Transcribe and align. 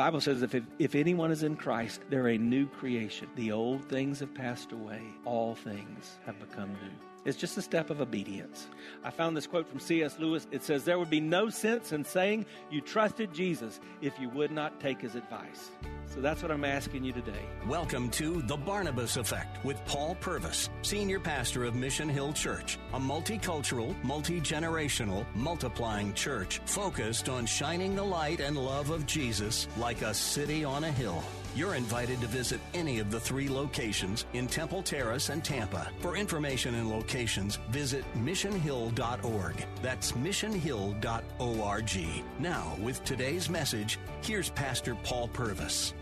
Bible 0.00 0.22
says 0.22 0.40
if, 0.40 0.54
if 0.78 0.94
anyone 0.94 1.30
is 1.30 1.42
in 1.42 1.56
Christ, 1.56 2.00
they're 2.08 2.28
a 2.28 2.38
new 2.38 2.66
creation. 2.66 3.28
The 3.36 3.52
old 3.52 3.84
things 3.84 4.20
have 4.20 4.32
passed 4.32 4.72
away. 4.72 5.02
All 5.26 5.54
things 5.54 6.18
have 6.24 6.40
become 6.40 6.70
new. 6.70 7.09
It's 7.26 7.36
just 7.36 7.58
a 7.58 7.62
step 7.62 7.90
of 7.90 8.00
obedience. 8.00 8.66
I 9.04 9.10
found 9.10 9.36
this 9.36 9.46
quote 9.46 9.68
from 9.68 9.78
C.S. 9.78 10.18
Lewis. 10.18 10.46
It 10.50 10.62
says, 10.62 10.84
There 10.84 10.98
would 10.98 11.10
be 11.10 11.20
no 11.20 11.50
sense 11.50 11.92
in 11.92 12.02
saying 12.02 12.46
you 12.70 12.80
trusted 12.80 13.34
Jesus 13.34 13.78
if 14.00 14.18
you 14.18 14.30
would 14.30 14.50
not 14.50 14.80
take 14.80 15.02
his 15.02 15.14
advice. 15.16 15.70
So 16.06 16.22
that's 16.22 16.40
what 16.40 16.50
I'm 16.50 16.64
asking 16.64 17.04
you 17.04 17.12
today. 17.12 17.44
Welcome 17.68 18.08
to 18.12 18.40
The 18.42 18.56
Barnabas 18.56 19.18
Effect 19.18 19.62
with 19.66 19.84
Paul 19.84 20.16
Purvis, 20.20 20.70
Senior 20.80 21.20
Pastor 21.20 21.64
of 21.64 21.74
Mission 21.74 22.08
Hill 22.08 22.32
Church, 22.32 22.78
a 22.94 22.98
multicultural, 22.98 23.94
multi 24.02 24.40
generational, 24.40 25.26
multiplying 25.34 26.14
church 26.14 26.60
focused 26.64 27.28
on 27.28 27.44
shining 27.44 27.94
the 27.94 28.02
light 28.02 28.40
and 28.40 28.56
love 28.56 28.88
of 28.88 29.04
Jesus 29.04 29.68
like 29.76 30.00
a 30.00 30.14
city 30.14 30.64
on 30.64 30.84
a 30.84 30.90
hill. 30.90 31.22
You're 31.56 31.74
invited 31.74 32.20
to 32.20 32.28
visit 32.28 32.60
any 32.74 33.00
of 33.00 33.10
the 33.10 33.18
three 33.18 33.48
locations 33.48 34.24
in 34.34 34.46
Temple 34.46 34.82
Terrace 34.82 35.30
and 35.30 35.44
Tampa. 35.44 35.90
For 35.98 36.16
information 36.16 36.76
and 36.76 36.88
locations, 36.88 37.56
visit 37.70 38.04
missionhill.org. 38.14 39.66
That's 39.82 40.12
missionhill.org. 40.12 42.24
Now, 42.38 42.76
with 42.80 43.04
today's 43.04 43.50
message, 43.50 43.98
here's 44.22 44.50
Pastor 44.50 44.94
Paul 45.02 45.26
Purvis. 45.26 45.92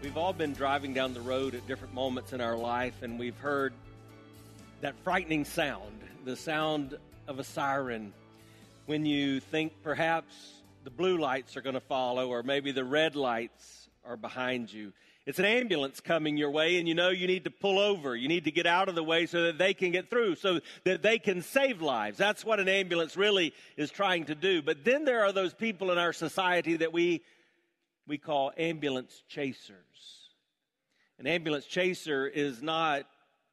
We've 0.00 0.16
all 0.16 0.32
been 0.32 0.52
driving 0.52 0.94
down 0.94 1.12
the 1.12 1.20
road 1.20 1.56
at 1.56 1.66
different 1.66 1.92
moments 1.92 2.32
in 2.32 2.40
our 2.40 2.56
life, 2.56 3.02
and 3.02 3.18
we've 3.18 3.38
heard 3.38 3.72
that 4.80 4.94
frightening 5.02 5.44
sound 5.44 6.00
the 6.24 6.36
sound 6.36 6.98
of 7.26 7.38
a 7.38 7.44
siren 7.44 8.12
when 8.86 9.06
you 9.06 9.40
think 9.40 9.72
perhaps 9.82 10.34
the 10.84 10.90
blue 10.90 11.18
lights 11.18 11.56
are 11.56 11.60
going 11.60 11.74
to 11.74 11.80
follow, 11.80 12.28
or 12.28 12.44
maybe 12.44 12.70
the 12.70 12.84
red 12.84 13.16
lights 13.16 13.85
are 14.06 14.16
behind 14.16 14.72
you. 14.72 14.92
It's 15.26 15.40
an 15.40 15.44
ambulance 15.44 16.00
coming 16.00 16.36
your 16.36 16.52
way, 16.52 16.78
and 16.78 16.86
you 16.86 16.94
know 16.94 17.10
you 17.10 17.26
need 17.26 17.44
to 17.44 17.50
pull 17.50 17.80
over. 17.80 18.14
You 18.14 18.28
need 18.28 18.44
to 18.44 18.52
get 18.52 18.64
out 18.64 18.88
of 18.88 18.94
the 18.94 19.02
way 19.02 19.26
so 19.26 19.42
that 19.44 19.58
they 19.58 19.74
can 19.74 19.90
get 19.90 20.08
through, 20.08 20.36
so 20.36 20.60
that 20.84 21.02
they 21.02 21.18
can 21.18 21.42
save 21.42 21.82
lives. 21.82 22.16
That's 22.16 22.44
what 22.44 22.60
an 22.60 22.68
ambulance 22.68 23.16
really 23.16 23.52
is 23.76 23.90
trying 23.90 24.26
to 24.26 24.36
do. 24.36 24.62
But 24.62 24.84
then 24.84 25.04
there 25.04 25.24
are 25.24 25.32
those 25.32 25.52
people 25.52 25.90
in 25.90 25.98
our 25.98 26.12
society 26.12 26.76
that 26.76 26.92
we, 26.92 27.22
we 28.06 28.18
call 28.18 28.52
ambulance 28.56 29.24
chasers. 29.28 29.74
An 31.18 31.26
ambulance 31.26 31.66
chaser 31.66 32.28
is 32.28 32.62
not 32.62 33.04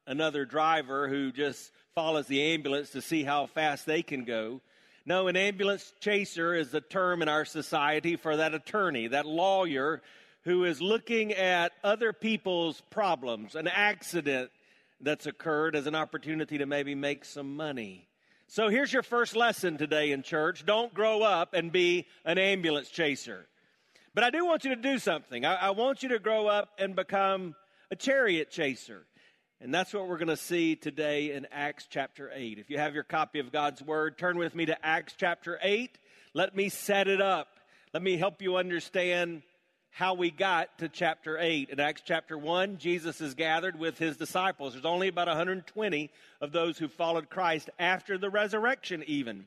another 0.06 0.44
driver 0.44 1.08
who 1.08 1.32
just 1.32 1.72
follows 1.96 2.28
the 2.28 2.42
ambulance 2.52 2.90
to 2.90 3.02
see 3.02 3.24
how 3.24 3.46
fast 3.46 3.84
they 3.84 4.02
can 4.02 4.24
go. 4.24 4.60
No, 5.06 5.26
an 5.26 5.36
ambulance 5.36 5.92
chaser 6.00 6.54
is 6.54 6.72
a 6.72 6.80
term 6.80 7.20
in 7.20 7.28
our 7.28 7.44
society 7.44 8.16
for 8.16 8.36
that 8.36 8.54
attorney, 8.54 9.08
that 9.08 9.26
lawyer 9.26 10.02
who 10.44 10.64
is 10.64 10.80
looking 10.80 11.32
at 11.32 11.72
other 11.82 12.12
people's 12.12 12.82
problems, 12.90 13.54
an 13.54 13.66
accident 13.66 14.50
that's 15.00 15.26
occurred 15.26 15.74
as 15.74 15.86
an 15.86 15.94
opportunity 15.94 16.58
to 16.58 16.66
maybe 16.66 16.94
make 16.94 17.24
some 17.24 17.56
money. 17.56 18.08
So 18.46 18.68
here's 18.68 18.92
your 18.92 19.02
first 19.02 19.34
lesson 19.34 19.78
today 19.78 20.12
in 20.12 20.22
church 20.22 20.64
don't 20.66 20.92
grow 20.92 21.22
up 21.22 21.54
and 21.54 21.72
be 21.72 22.06
an 22.24 22.38
ambulance 22.38 22.90
chaser. 22.90 23.46
But 24.14 24.22
I 24.22 24.30
do 24.30 24.44
want 24.44 24.64
you 24.64 24.74
to 24.74 24.80
do 24.80 24.98
something. 24.98 25.44
I, 25.44 25.54
I 25.54 25.70
want 25.70 26.02
you 26.02 26.10
to 26.10 26.18
grow 26.18 26.46
up 26.46 26.68
and 26.78 26.94
become 26.94 27.56
a 27.90 27.96
chariot 27.96 28.50
chaser. 28.50 29.06
And 29.60 29.72
that's 29.72 29.94
what 29.94 30.08
we're 30.08 30.18
going 30.18 30.28
to 30.28 30.36
see 30.36 30.76
today 30.76 31.32
in 31.32 31.46
Acts 31.50 31.86
chapter 31.88 32.30
8. 32.32 32.58
If 32.58 32.70
you 32.70 32.78
have 32.78 32.94
your 32.94 33.02
copy 33.02 33.38
of 33.38 33.50
God's 33.50 33.82
Word, 33.82 34.18
turn 34.18 34.36
with 34.36 34.54
me 34.54 34.66
to 34.66 34.86
Acts 34.86 35.14
chapter 35.16 35.58
8. 35.62 35.98
Let 36.34 36.54
me 36.54 36.68
set 36.68 37.08
it 37.08 37.22
up. 37.22 37.48
Let 37.94 38.02
me 38.02 38.18
help 38.18 38.42
you 38.42 38.56
understand 38.56 39.42
how 39.94 40.14
we 40.14 40.28
got 40.28 40.76
to 40.76 40.88
chapter 40.88 41.38
8. 41.38 41.70
In 41.70 41.78
Acts 41.78 42.02
chapter 42.04 42.36
1, 42.36 42.78
Jesus 42.78 43.20
is 43.20 43.34
gathered 43.34 43.78
with 43.78 43.96
his 43.96 44.16
disciples. 44.16 44.72
There's 44.72 44.84
only 44.84 45.06
about 45.06 45.28
120 45.28 46.10
of 46.40 46.50
those 46.50 46.76
who 46.78 46.88
followed 46.88 47.30
Christ 47.30 47.70
after 47.78 48.18
the 48.18 48.28
resurrection, 48.28 49.04
even. 49.06 49.46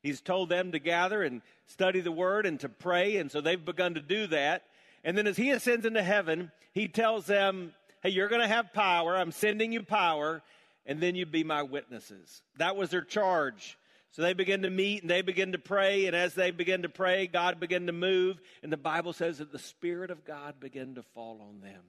He's 0.00 0.20
told 0.20 0.50
them 0.50 0.70
to 0.70 0.78
gather 0.78 1.24
and 1.24 1.42
study 1.66 1.98
the 1.98 2.12
word 2.12 2.46
and 2.46 2.60
to 2.60 2.68
pray, 2.68 3.16
and 3.16 3.28
so 3.28 3.40
they've 3.40 3.62
begun 3.62 3.94
to 3.94 4.00
do 4.00 4.28
that. 4.28 4.62
And 5.02 5.18
then 5.18 5.26
as 5.26 5.36
he 5.36 5.50
ascends 5.50 5.84
into 5.84 6.02
heaven, 6.02 6.52
he 6.72 6.86
tells 6.86 7.26
them, 7.26 7.74
Hey, 8.00 8.10
you're 8.10 8.28
going 8.28 8.40
to 8.42 8.46
have 8.46 8.72
power. 8.72 9.16
I'm 9.16 9.32
sending 9.32 9.72
you 9.72 9.82
power, 9.82 10.42
and 10.86 11.00
then 11.00 11.16
you 11.16 11.26
be 11.26 11.42
my 11.42 11.64
witnesses. 11.64 12.40
That 12.58 12.76
was 12.76 12.90
their 12.90 13.02
charge. 13.02 13.76
So 14.12 14.22
they 14.22 14.32
begin 14.32 14.62
to 14.62 14.70
meet 14.70 15.02
and 15.02 15.10
they 15.10 15.22
begin 15.22 15.52
to 15.52 15.58
pray. 15.58 16.06
And 16.06 16.16
as 16.16 16.34
they 16.34 16.50
begin 16.50 16.82
to 16.82 16.88
pray, 16.88 17.26
God 17.26 17.60
began 17.60 17.86
to 17.86 17.92
move. 17.92 18.40
And 18.62 18.72
the 18.72 18.76
Bible 18.76 19.12
says 19.12 19.38
that 19.38 19.52
the 19.52 19.58
Spirit 19.58 20.10
of 20.10 20.24
God 20.24 20.58
began 20.60 20.94
to 20.94 21.02
fall 21.02 21.40
on 21.46 21.60
them. 21.60 21.82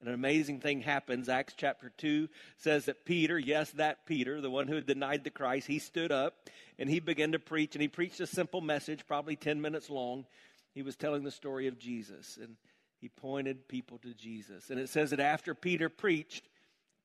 And 0.00 0.08
an 0.08 0.14
amazing 0.14 0.58
thing 0.58 0.80
happens. 0.80 1.28
Acts 1.28 1.54
chapter 1.56 1.92
2 1.96 2.28
says 2.56 2.86
that 2.86 3.04
Peter, 3.04 3.38
yes, 3.38 3.70
that 3.72 4.04
Peter, 4.04 4.40
the 4.40 4.50
one 4.50 4.66
who 4.66 4.74
had 4.74 4.86
denied 4.86 5.22
the 5.22 5.30
Christ, 5.30 5.68
he 5.68 5.78
stood 5.78 6.10
up 6.10 6.48
and 6.76 6.90
he 6.90 6.98
began 6.98 7.32
to 7.32 7.38
preach. 7.38 7.76
And 7.76 7.82
he 7.82 7.88
preached 7.88 8.18
a 8.18 8.26
simple 8.26 8.60
message, 8.60 9.06
probably 9.06 9.36
10 9.36 9.60
minutes 9.60 9.88
long. 9.88 10.26
He 10.74 10.82
was 10.82 10.96
telling 10.96 11.22
the 11.22 11.30
story 11.30 11.68
of 11.68 11.78
Jesus. 11.78 12.36
And 12.42 12.56
he 12.98 13.10
pointed 13.10 13.68
people 13.68 13.98
to 13.98 14.14
Jesus. 14.14 14.70
And 14.70 14.80
it 14.80 14.88
says 14.88 15.10
that 15.10 15.20
after 15.20 15.54
Peter 15.54 15.88
preached, 15.88 16.48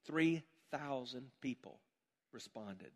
3,000 0.07 1.27
people 1.41 1.79
responded. 2.31 2.91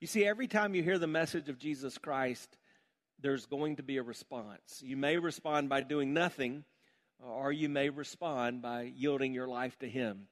You 0.00 0.06
see, 0.06 0.26
every 0.26 0.48
time 0.48 0.74
you 0.74 0.82
hear 0.82 0.98
the 0.98 1.06
message 1.06 1.48
of 1.48 1.58
Jesus 1.58 1.98
Christ, 1.98 2.56
there's 3.20 3.46
going 3.46 3.76
to 3.76 3.82
be 3.82 3.98
a 3.98 4.02
response. 4.02 4.82
You 4.82 4.96
may 4.96 5.18
respond 5.18 5.68
by 5.68 5.82
doing 5.82 6.12
nothing, 6.12 6.64
or 7.20 7.52
you 7.52 7.68
may 7.68 7.90
respond 7.90 8.60
by 8.60 8.92
yielding 8.94 9.32
your 9.32 9.46
life 9.46 9.78
to 9.78 9.88
Him. 9.88 10.26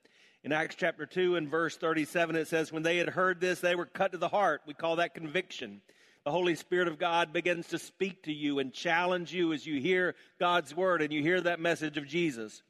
In 0.44 0.50
Acts 0.52 0.74
chapter 0.74 1.06
2 1.06 1.36
and 1.36 1.48
verse 1.48 1.76
37, 1.76 2.34
it 2.34 2.48
says, 2.48 2.72
When 2.72 2.82
they 2.82 2.96
had 2.96 3.08
heard 3.08 3.40
this, 3.40 3.60
they 3.60 3.76
were 3.76 3.86
cut 3.86 4.12
to 4.12 4.18
the 4.18 4.28
heart. 4.28 4.62
We 4.66 4.74
call 4.74 4.96
that 4.96 5.14
conviction. 5.14 5.80
The 6.24 6.32
Holy 6.32 6.56
Spirit 6.56 6.88
of 6.88 6.98
God 6.98 7.32
begins 7.32 7.68
to 7.68 7.78
speak 7.78 8.24
to 8.24 8.32
you 8.32 8.58
and 8.58 8.72
challenge 8.72 9.32
you 9.32 9.52
as 9.52 9.66
you 9.66 9.80
hear 9.80 10.14
God's 10.38 10.74
word 10.74 11.02
and 11.02 11.12
you 11.12 11.22
hear 11.22 11.40
that 11.40 11.60
message 11.60 11.96
of 11.96 12.06
Jesus. 12.06 12.62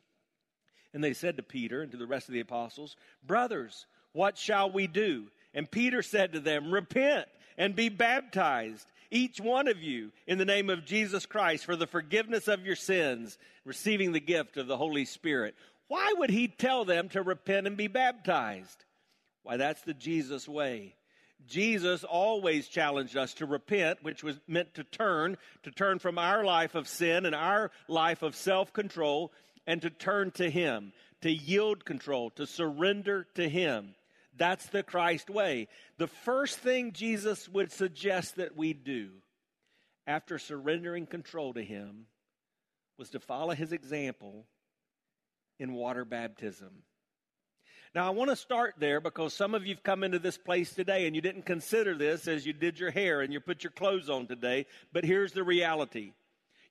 And 0.95 1.03
they 1.03 1.15
said 1.15 1.39
to 1.39 1.43
Peter 1.43 1.83
and 1.83 1.91
to 1.93 1.97
the 1.97 2.07
rest 2.07 2.29
of 2.29 2.35
the 2.35 2.41
apostles, 2.41 2.97
Brothers, 3.27 3.87
what 4.13 4.37
shall 4.37 4.71
we 4.71 4.87
do? 4.87 5.27
And 5.55 5.71
Peter 5.71 6.03
said 6.03 6.33
to 6.33 6.41
them, 6.41 6.73
Repent 6.73 7.27
and 7.59 7.77
be 7.77 7.89
baptized, 7.89 8.87
each 9.11 9.41
one 9.41 9.69
of 9.69 9.83
you, 9.83 10.11
in 10.27 10.39
the 10.39 10.45
name 10.45 10.71
of 10.71 10.87
Jesus 10.87 11.27
Christ, 11.27 11.65
for 11.65 11.77
the 11.77 11.87
forgiveness 11.87 12.49
of 12.49 12.65
your 12.65 12.77
sins, 12.77 13.39
receiving 13.65 14.13
the 14.13 14.21
gift 14.21 14.57
of 14.57 14.67
the 14.67 14.77
Holy 14.77 15.05
Spirit. 15.05 15.55
Why 15.89 16.15
would 16.17 16.31
he 16.31 16.49
tell 16.49 16.85
them 16.85 17.11
to 17.11 17.23
repent 17.23 17.67
and 17.67 17.77
be 17.77 17.89
baptized? 17.89 18.85
Why, 19.43 19.59
that's 19.59 19.83
the 19.83 19.95
Jesus 19.95 20.49
way. 20.49 20.95
Jesus 21.47 22.05
always 22.05 22.69
challenged 22.69 23.17
us 23.17 23.35
to 23.35 23.47
repent, 23.47 24.03
which 24.03 24.23
was 24.23 24.41
meant 24.47 24.75
to 24.75 24.85
turn, 24.85 25.37
to 25.65 25.71
turn 25.71 25.99
from 25.99 26.17
our 26.17 26.45
life 26.45 26.75
of 26.75 26.89
sin 26.89 27.27
and 27.27 27.35
our 27.35 27.71
life 27.89 28.23
of 28.23 28.37
self 28.37 28.73
control, 28.73 29.33
and 29.67 29.83
to 29.83 29.91
turn 29.91 30.31
to 30.33 30.49
Him, 30.49 30.93
to 31.21 31.31
yield 31.31 31.85
control, 31.85 32.31
to 32.31 32.47
surrender 32.47 33.27
to 33.35 33.49
Him. 33.49 33.95
That's 34.37 34.67
the 34.67 34.83
Christ 34.83 35.29
way. 35.29 35.69
The 35.99 36.07
first 36.07 36.59
thing 36.59 36.93
Jesus 36.93 37.49
would 37.49 37.71
suggest 37.71 38.37
that 38.37 38.57
we 38.57 38.73
do 38.73 39.11
after 40.07 40.39
surrendering 40.39 41.07
control 41.07 41.55
to 41.55 41.63
Him 41.63 42.07
was 42.99 43.11
to 43.11 43.21
follow 43.21 43.55
His 43.55 43.73
example 43.73 44.47
in 45.59 45.75
water 45.75 46.05
baptism. 46.05 46.71
Now, 47.95 48.07
I 48.07 48.11
want 48.11 48.31
to 48.31 48.37
start 48.37 48.77
there 48.79 49.01
because 49.01 49.35
some 49.35 49.55
of 49.55 49.67
you've 49.67 49.83
come 49.83 50.03
into 50.03 50.19
this 50.19 50.39
place 50.39 50.73
today 50.73 51.07
and 51.07 51.15
you 51.15 51.21
didn't 51.21 51.45
consider 51.45 51.95
this 51.95 52.27
as 52.27 52.47
you 52.47 52.55
did 52.55 52.81
your 52.81 52.91
hair 52.91 53.21
and 53.21 53.33
you 53.33 53.39
put 53.39 53.63
your 53.63 53.71
clothes 53.71 54.09
on 54.09 54.27
today. 54.27 54.65
But 54.95 55.05
here's 55.05 55.33
the 55.33 55.45
reality 55.45 56.13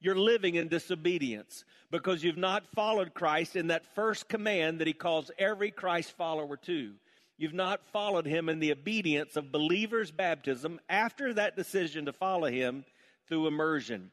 you're 0.03 0.15
living 0.15 0.55
in 0.55 0.67
disobedience 0.67 1.63
because 1.91 2.23
you've 2.23 2.37
not 2.37 2.65
followed 2.73 3.13
Christ 3.13 3.55
in 3.55 3.67
that 3.67 3.85
first 3.93 4.27
command 4.27 4.79
that 4.79 4.87
He 4.87 4.93
calls 4.93 5.29
every 5.37 5.69
Christ 5.69 6.17
follower 6.17 6.57
to. 6.57 6.93
You've 7.41 7.55
not 7.55 7.81
followed 7.91 8.27
him 8.27 8.49
in 8.49 8.59
the 8.59 8.71
obedience 8.71 9.35
of 9.35 9.51
believers' 9.51 10.11
baptism 10.11 10.79
after 10.87 11.33
that 11.33 11.55
decision 11.55 12.05
to 12.05 12.13
follow 12.13 12.45
him 12.45 12.85
through 13.27 13.47
immersion. 13.47 14.11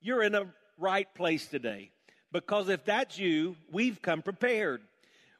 You're 0.00 0.24
in 0.24 0.34
a 0.34 0.52
right 0.76 1.06
place 1.14 1.46
today. 1.46 1.92
Because 2.32 2.68
if 2.68 2.84
that's 2.84 3.20
you, 3.20 3.54
we've 3.70 4.02
come 4.02 4.20
prepared. 4.20 4.82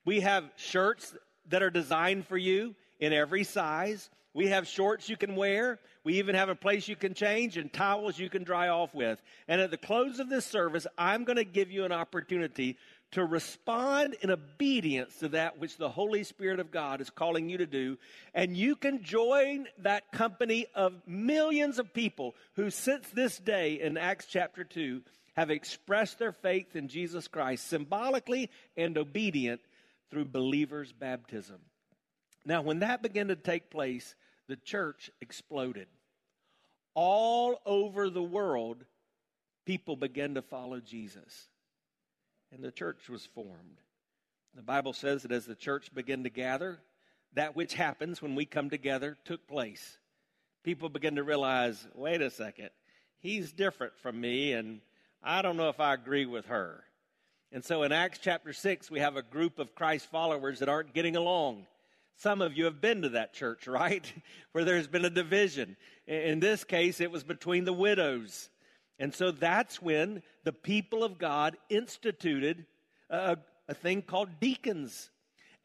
We 0.05 0.21
have 0.21 0.45
shirts 0.55 1.17
that 1.49 1.65
are 1.65 1.71
designed 1.71 2.29
for 2.29 2.39
you 2.39 2.77
in 3.01 3.13
every 3.13 3.43
size. 3.43 4.09
We 4.33 4.47
have 4.47 4.69
shorts 4.69 5.09
you 5.09 5.17
can 5.17 5.35
wear. 5.35 5.81
We 6.05 6.19
even 6.19 6.37
have 6.37 6.49
a 6.49 6.55
place 6.55 6.87
you 6.87 6.95
can 6.95 7.13
change 7.13 7.57
and 7.57 7.73
towels 7.73 8.21
you 8.21 8.31
can 8.31 8.45
dry 8.45 8.69
off 8.69 8.95
with. 8.95 9.21
And 9.49 9.61
at 9.61 9.73
the 9.73 9.77
close 9.77 10.21
of 10.21 10.29
this 10.29 10.47
service, 10.47 10.87
I'm 10.97 11.25
going 11.25 11.39
to 11.39 11.45
give 11.45 11.73
you 11.73 11.85
an 11.85 11.91
opportunity 11.91 12.77
to 13.13 13.25
respond 13.25 14.17
in 14.21 14.31
obedience 14.31 15.17
to 15.19 15.29
that 15.29 15.59
which 15.59 15.77
the 15.77 15.89
Holy 15.89 16.25
Spirit 16.25 16.61
of 16.61 16.71
God 16.71 17.01
is 17.01 17.11
calling 17.11 17.49
you 17.49 17.59
to 17.59 17.67
do. 17.67 17.99
And 18.35 18.57
you 18.57 18.77
can 18.77 19.03
join 19.03 19.67
that 19.79 20.11
company 20.13 20.67
of 20.75 20.93
millions 21.07 21.79
of 21.79 21.95
people 21.95 22.35
who, 22.55 22.71
since 22.71 23.09
this 23.11 23.39
day 23.39 23.81
in 23.81 23.97
Acts 23.97 24.27
chapter 24.27 24.65
2, 24.65 25.03
have 25.37 25.51
expressed 25.51 26.19
their 26.19 26.33
faith 26.33 26.75
in 26.75 26.89
Jesus 26.89 27.29
Christ 27.29 27.67
symbolically 27.69 28.51
and 28.77 28.99
obedient 28.99 29.61
through 30.11 30.25
believers' 30.27 30.93
baptism. 30.93 31.61
Now, 32.45 32.63
when 32.63 32.81
that 32.81 33.03
began 33.03 33.29
to 33.29 33.37
take 33.37 33.71
place, 33.71 34.15
the 34.49 34.57
church 34.57 35.11
exploded. 35.21 35.89
All 36.95 37.61
over 37.67 38.09
the 38.09 38.23
world, 38.23 38.85
people 39.67 39.97
began 39.97 40.35
to 40.35 40.43
follow 40.43 40.81
Jesus. 40.81 41.49
And 42.53 42.63
the 42.63 42.73
church 42.73 43.09
was 43.09 43.27
formed. 43.27 43.81
The 44.55 44.63
Bible 44.63 44.93
says 44.93 45.23
that 45.23 45.33
as 45.33 45.45
the 45.45 45.55
church 45.55 45.93
began 45.95 46.23
to 46.25 46.31
gather, 46.31 46.79
that 47.35 47.55
which 47.55 47.75
happens 47.75 48.23
when 48.23 48.35
we 48.35 48.47
come 48.47 48.71
together 48.71 49.19
took 49.25 49.47
place. 49.47 49.99
People 50.63 50.89
begin 50.89 51.17
to 51.17 51.23
realize 51.23 51.87
wait 51.95 52.23
a 52.23 52.31
second, 52.31 52.71
he's 53.19 53.53
different 53.53 53.97
from 53.99 54.21
me, 54.21 54.53
and 54.53 54.81
I 55.23 55.43
don't 55.43 55.57
know 55.57 55.69
if 55.69 55.81
I 55.81 55.95
agree 55.95 56.27
with 56.27 56.47
her. 56.47 56.85
And 57.53 57.65
so 57.65 57.83
in 57.83 57.93
Acts 57.93 58.19
chapter 58.21 58.53
6, 58.53 58.91
we 58.91 59.01
have 59.01 59.17
a 59.17 59.23
group 59.23 59.59
of 59.59 59.75
Christ 59.75 60.11
followers 60.11 60.59
that 60.59 60.69
aren't 60.69 60.95
getting 60.95 61.17
along. 61.17 61.67
Some 62.17 62.41
of 62.41 62.57
you 62.57 62.65
have 62.65 62.81
been 62.81 63.03
to 63.03 63.11
that 63.11 63.35
church, 63.35 63.67
right? 63.67 64.11
Where 64.53 64.65
there's 64.65 64.89
been 64.89 65.05
a 65.05 65.11
division. 65.11 65.77
In 66.07 66.41
this 66.41 66.65
case, 66.65 67.01
it 67.01 67.11
was 67.11 67.25
between 67.25 67.65
the 67.65 67.73
widows. 67.73 68.49
And 68.99 69.15
so 69.15 69.31
that's 69.31 69.81
when 69.83 70.23
the 70.45 70.53
people 70.53 71.05
of 71.05 71.19
God 71.19 71.57
instituted 71.69 72.65
a, 73.11 73.37
a, 73.69 73.75
thing 73.75 74.03
called 74.03 74.41
deacons. 74.41 75.11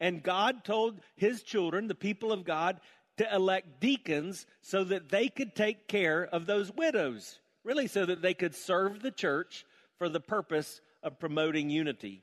And 0.00 0.22
God 0.22 0.64
told 0.64 1.00
his 1.16 1.42
children, 1.42 1.88
the 1.88 1.94
people 1.94 2.32
of 2.32 2.44
God, 2.44 2.80
to 3.16 3.34
elect 3.34 3.80
deacons 3.80 4.46
so 4.60 4.84
that 4.84 5.08
they 5.08 5.28
could 5.28 5.54
take 5.54 5.88
care 5.88 6.24
of 6.24 6.46
those 6.46 6.72
widows, 6.72 7.38
really, 7.64 7.86
so 7.86 8.04
that 8.04 8.22
they 8.22 8.34
could 8.34 8.54
serve 8.54 9.00
the 9.00 9.10
church 9.10 9.64
for 9.98 10.08
the 10.08 10.20
purpose 10.20 10.80
of 11.02 11.18
promoting 11.18 11.70
unity. 11.70 12.22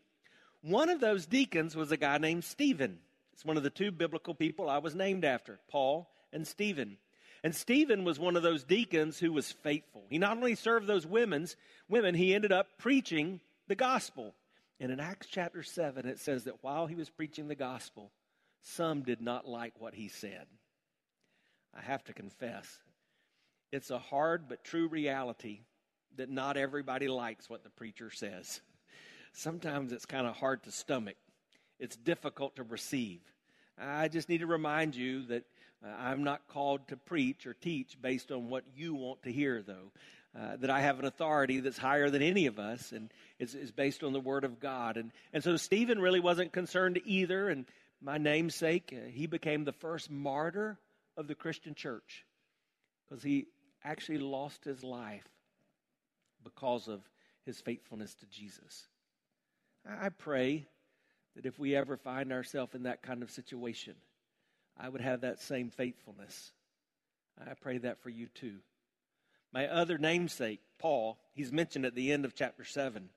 One 0.61 0.89
of 0.89 0.99
those 0.99 1.25
deacons 1.25 1.75
was 1.75 1.91
a 1.91 1.97
guy 1.97 2.17
named 2.17 2.43
Stephen. 2.43 2.99
It's 3.33 3.45
one 3.45 3.57
of 3.57 3.63
the 3.63 3.69
two 3.69 3.91
biblical 3.91 4.35
people 4.35 4.69
I 4.69 4.79
was 4.79 4.95
named 4.95 5.23
after, 5.23 5.59
Paul 5.69 6.09
and 6.33 6.45
Stephen. 6.45 6.97
And 7.43 7.55
Stephen 7.55 8.03
was 8.03 8.19
one 8.19 8.35
of 8.35 8.43
those 8.43 8.63
deacons 8.63 9.19
who 9.19 9.31
was 9.31 9.51
faithful. 9.51 10.03
He 10.09 10.17
not 10.17 10.35
only 10.35 10.55
served 10.55 10.87
those 10.87 11.07
women's 11.07 11.55
women, 11.87 12.15
he 12.15 12.35
ended 12.35 12.51
up 12.51 12.67
preaching 12.77 13.39
the 13.67 13.75
gospel. 13.75 14.33
And 14.79 14.91
in 14.91 14.99
Acts 14.99 15.27
chapter 15.27 15.63
7, 15.63 16.05
it 16.05 16.19
says 16.19 16.45
that 16.45 16.63
while 16.63 16.87
he 16.87 16.95
was 16.95 17.09
preaching 17.09 17.47
the 17.47 17.55
gospel, 17.55 18.11
some 18.61 19.03
did 19.03 19.21
not 19.21 19.47
like 19.47 19.73
what 19.79 19.93
he 19.93 20.09
said. 20.09 20.45
I 21.77 21.81
have 21.81 22.03
to 22.05 22.13
confess, 22.13 22.79
it's 23.71 23.91
a 23.91 23.99
hard 23.99 24.49
but 24.49 24.63
true 24.63 24.87
reality 24.87 25.59
that 26.17 26.29
not 26.29 26.57
everybody 26.57 27.07
likes 27.07 27.49
what 27.49 27.63
the 27.63 27.69
preacher 27.69 28.09
says. 28.09 28.61
Sometimes 29.31 29.91
it's 29.91 30.05
kind 30.05 30.25
of 30.25 30.35
hard 30.35 30.63
to 30.63 30.71
stomach 30.71 31.15
it's 31.79 31.95
difficult 31.95 32.57
to 32.57 32.63
receive. 32.63 33.21
I 33.77 34.09
just 34.09 34.27
need 34.27 34.39
to 34.39 34.47
remind 34.47 34.95
you 34.95 35.23
that 35.27 35.45
uh, 35.83 35.89
I'm 35.97 36.23
not 36.23 36.47
called 36.47 36.87
to 36.89 36.97
preach 36.97 37.45
or 37.45 37.53
teach 37.53 37.97
based 38.01 38.31
on 38.31 38.49
what 38.49 38.63
you 38.75 38.95
want 38.95 39.23
to 39.23 39.31
hear, 39.31 39.61
though. 39.61 39.91
Uh, 40.37 40.57
that 40.57 40.69
I 40.69 40.81
have 40.81 40.99
an 40.99 41.05
authority 41.05 41.59
that's 41.59 41.79
higher 41.79 42.11
than 42.11 42.21
any 42.21 42.45
of 42.45 42.59
us 42.59 42.91
and 42.91 43.11
is, 43.39 43.55
is 43.55 43.71
based 43.71 44.03
on 44.03 44.13
the 44.13 44.19
Word 44.19 44.43
of 44.43 44.59
God. 44.59 44.95
And, 44.95 45.11
and 45.33 45.43
so 45.43 45.57
Stephen 45.57 45.99
really 45.99 46.19
wasn't 46.19 46.53
concerned 46.53 47.01
either. 47.03 47.49
And 47.49 47.65
my 47.99 48.19
namesake, 48.19 48.93
uh, 48.95 49.09
he 49.09 49.25
became 49.25 49.63
the 49.63 49.71
first 49.71 50.11
martyr 50.11 50.77
of 51.17 51.27
the 51.27 51.33
Christian 51.33 51.73
church 51.73 52.25
because 53.07 53.23
he 53.23 53.47
actually 53.83 54.19
lost 54.19 54.63
his 54.63 54.83
life 54.83 55.27
because 56.43 56.87
of 56.87 57.01
his 57.45 57.59
faithfulness 57.59 58.13
to 58.13 58.27
Jesus. 58.27 58.87
I 59.87 60.09
pray 60.09 60.67
that 61.35 61.45
if 61.45 61.57
we 61.57 61.75
ever 61.75 61.97
find 61.97 62.31
ourselves 62.31 62.75
in 62.75 62.83
that 62.83 63.01
kind 63.01 63.23
of 63.23 63.31
situation, 63.31 63.95
I 64.79 64.87
would 64.89 65.01
have 65.01 65.21
that 65.21 65.41
same 65.41 65.69
faithfulness. 65.69 66.51
I 67.39 67.53
pray 67.53 67.77
that 67.79 68.01
for 68.01 68.09
you 68.09 68.27
too. 68.33 68.57
My 69.53 69.67
other 69.67 69.97
namesake, 69.97 70.59
Paul, 70.77 71.17
he's 71.33 71.51
mentioned 71.51 71.85
at 71.85 71.95
the 71.95 72.11
end 72.11 72.25
of 72.25 72.35
chapter 72.35 72.63
7. 72.63 73.09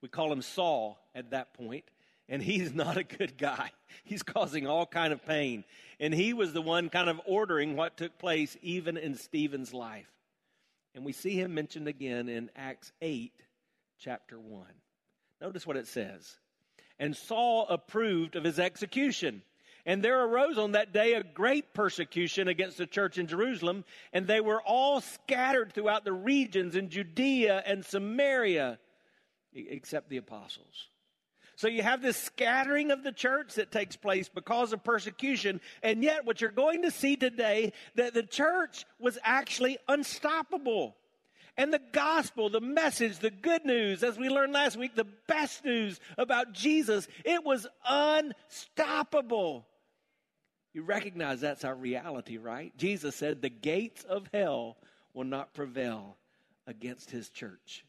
We 0.00 0.08
call 0.08 0.32
him 0.32 0.42
Saul 0.42 0.98
at 1.14 1.30
that 1.30 1.54
point, 1.54 1.84
and 2.28 2.42
he's 2.42 2.74
not 2.74 2.96
a 2.96 3.04
good 3.04 3.36
guy. 3.36 3.70
He's 4.04 4.22
causing 4.22 4.66
all 4.66 4.86
kind 4.86 5.12
of 5.12 5.24
pain. 5.24 5.64
And 6.00 6.12
he 6.12 6.32
was 6.32 6.52
the 6.52 6.62
one 6.62 6.88
kind 6.88 7.08
of 7.08 7.20
ordering 7.26 7.76
what 7.76 7.96
took 7.96 8.18
place 8.18 8.56
even 8.62 8.96
in 8.96 9.14
Stephen's 9.14 9.72
life. 9.72 10.10
And 10.94 11.04
we 11.04 11.12
see 11.12 11.40
him 11.40 11.54
mentioned 11.54 11.88
again 11.88 12.28
in 12.28 12.50
Acts 12.56 12.92
8, 13.02 13.32
chapter 13.98 14.38
1. 14.38 14.64
Notice 15.40 15.66
what 15.66 15.76
it 15.76 15.86
says 15.86 16.38
and 16.98 17.16
Saul 17.16 17.66
approved 17.68 18.36
of 18.36 18.44
his 18.44 18.58
execution. 18.58 19.42
And 19.86 20.02
there 20.02 20.24
arose 20.24 20.56
on 20.56 20.72
that 20.72 20.92
day 20.92 21.12
a 21.12 21.22
great 21.22 21.74
persecution 21.74 22.48
against 22.48 22.78
the 22.78 22.86
church 22.86 23.18
in 23.18 23.26
Jerusalem, 23.26 23.84
and 24.12 24.26
they 24.26 24.40
were 24.40 24.62
all 24.62 25.02
scattered 25.02 25.72
throughout 25.72 26.04
the 26.04 26.12
regions 26.12 26.74
in 26.74 26.88
Judea 26.88 27.62
and 27.66 27.84
Samaria, 27.84 28.78
except 29.54 30.08
the 30.08 30.16
apostles. 30.16 30.88
So 31.56 31.68
you 31.68 31.82
have 31.82 32.02
this 32.02 32.16
scattering 32.16 32.90
of 32.90 33.04
the 33.04 33.12
church 33.12 33.54
that 33.54 33.70
takes 33.70 33.94
place 33.94 34.28
because 34.28 34.72
of 34.72 34.82
persecution, 34.82 35.60
and 35.82 36.02
yet 36.02 36.24
what 36.24 36.40
you're 36.40 36.50
going 36.50 36.82
to 36.82 36.90
see 36.90 37.16
today 37.16 37.72
that 37.94 38.14
the 38.14 38.24
church 38.24 38.86
was 38.98 39.18
actually 39.22 39.78
unstoppable. 39.86 40.96
And 41.56 41.72
the 41.72 41.82
gospel, 41.92 42.50
the 42.50 42.60
message, 42.60 43.18
the 43.18 43.30
good 43.30 43.64
news, 43.64 44.02
as 44.02 44.18
we 44.18 44.28
learned 44.28 44.54
last 44.54 44.76
week, 44.76 44.96
the 44.96 45.06
best 45.28 45.64
news 45.64 46.00
about 46.18 46.52
Jesus, 46.52 47.06
it 47.24 47.44
was 47.44 47.68
unstoppable. 47.88 49.64
You 50.74 50.82
recognize 50.82 51.40
that's 51.40 51.64
our 51.64 51.74
reality, 51.74 52.36
right? 52.36 52.76
Jesus 52.76 53.14
said, 53.14 53.40
The 53.40 53.48
gates 53.48 54.02
of 54.02 54.28
hell 54.34 54.76
will 55.14 55.24
not 55.24 55.54
prevail 55.54 56.16
against 56.66 57.12
his 57.12 57.30
church. 57.30 57.84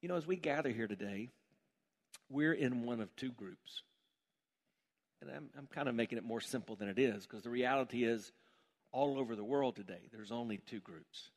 You 0.00 0.08
know, 0.08 0.16
as 0.16 0.26
we 0.26 0.36
gather 0.36 0.70
here 0.70 0.86
today, 0.86 1.28
we're 2.30 2.52
in 2.52 2.84
one 2.84 3.00
of 3.00 3.14
two 3.16 3.32
groups. 3.32 3.82
And 5.20 5.30
I'm, 5.30 5.48
I'm 5.58 5.66
kind 5.66 5.88
of 5.88 5.96
making 5.96 6.18
it 6.18 6.24
more 6.24 6.40
simple 6.40 6.76
than 6.76 6.88
it 6.88 6.98
is 6.98 7.26
because 7.26 7.42
the 7.42 7.50
reality 7.50 8.04
is 8.04 8.30
all 8.92 9.18
over 9.18 9.34
the 9.34 9.44
world 9.44 9.74
today, 9.74 10.08
there's 10.12 10.30
only 10.30 10.58
two 10.58 10.80
groups. 10.80 11.30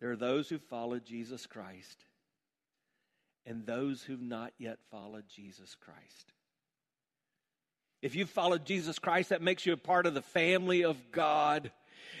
There 0.00 0.12
are 0.12 0.16
those 0.16 0.48
who 0.48 0.58
follow 0.58 1.00
Jesus 1.00 1.46
Christ 1.46 2.04
and 3.44 3.66
those 3.66 4.02
who've 4.02 4.20
not 4.20 4.52
yet 4.56 4.78
followed 4.90 5.24
Jesus 5.28 5.74
Christ. 5.74 6.32
If 8.02 8.14
you've 8.14 8.30
followed 8.30 8.64
Jesus 8.64 8.98
Christ, 8.98 9.30
that 9.30 9.42
makes 9.42 9.66
you 9.66 9.72
a 9.72 9.78
part 9.78 10.06
of 10.06 10.14
the 10.14 10.22
family 10.22 10.82
of 10.82 10.96
God. 11.12 11.70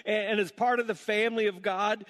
And, 0.04 0.40
as 0.40 0.52
part 0.52 0.80
of 0.80 0.86
the 0.86 0.94
family 0.94 1.46
of 1.46 1.62
God, 1.62 2.04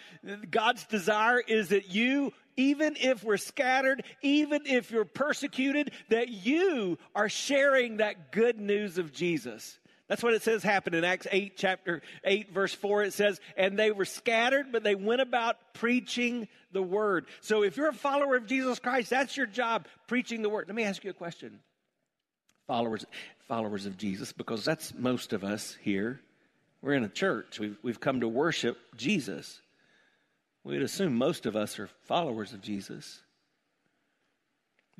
God's 0.50 0.84
desire 0.84 1.40
is 1.40 1.68
that 1.70 1.88
you, 1.88 2.32
even 2.56 2.96
if 3.00 3.24
we're 3.24 3.36
scattered, 3.36 4.04
even 4.22 4.62
if 4.66 4.90
you're 4.90 5.04
persecuted, 5.04 5.92
that 6.08 6.28
you 6.28 6.98
are 7.14 7.28
sharing 7.28 7.96
that 7.96 8.32
good 8.32 8.60
news 8.60 8.98
of 8.98 9.12
Jesus. 9.12 9.78
That's 10.08 10.24
what 10.24 10.34
it 10.34 10.42
says 10.42 10.64
happened 10.64 10.96
in 10.96 11.04
Acts 11.04 11.28
8, 11.30 11.56
chapter 11.56 12.02
8, 12.24 12.52
verse 12.52 12.74
4. 12.74 13.04
It 13.04 13.12
says, 13.12 13.40
And 13.56 13.78
they 13.78 13.92
were 13.92 14.04
scattered, 14.04 14.72
but 14.72 14.82
they 14.82 14.96
went 14.96 15.20
about 15.20 15.56
preaching 15.74 16.48
the 16.72 16.82
word. 16.82 17.26
So 17.40 17.62
if 17.62 17.76
you're 17.76 17.88
a 17.88 17.94
follower 17.94 18.34
of 18.34 18.46
Jesus 18.46 18.80
Christ, 18.80 19.10
that's 19.10 19.36
your 19.36 19.46
job, 19.46 19.86
preaching 20.08 20.42
the 20.42 20.48
word. 20.48 20.66
Let 20.66 20.74
me 20.74 20.82
ask 20.82 21.04
you 21.04 21.10
a 21.10 21.14
question. 21.14 21.60
Followers, 22.70 23.04
followers 23.48 23.84
of 23.84 23.98
Jesus, 23.98 24.32
because 24.32 24.64
that's 24.64 24.94
most 24.94 25.32
of 25.32 25.42
us 25.42 25.76
here. 25.82 26.20
We're 26.80 26.94
in 26.94 27.02
a 27.02 27.08
church. 27.08 27.58
We've, 27.58 27.76
we've 27.82 27.98
come 27.98 28.20
to 28.20 28.28
worship 28.28 28.78
Jesus. 28.96 29.60
We'd 30.62 30.80
assume 30.80 31.16
most 31.16 31.46
of 31.46 31.56
us 31.56 31.80
are 31.80 31.90
followers 32.04 32.52
of 32.52 32.62
Jesus. 32.62 33.22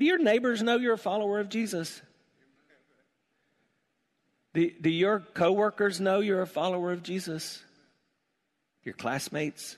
Do 0.01 0.05
your 0.05 0.19
neighbors 0.19 0.65
know 0.65 0.79
you're 0.79 0.95
a 0.95 0.99
follower 0.99 1.39
of 1.39 1.49
Jesus? 1.49 2.03
Do, 4.53 4.69
do 4.81 4.91
your 4.91 5.21
coworkers 5.21 6.01
know 6.01 6.19
you're 6.19 6.43
a 6.43 6.49
follower 6.49 6.91
of 6.91 7.05
Jesus? 7.05 7.63
Your 8.83 8.95
classmates? 8.95 9.77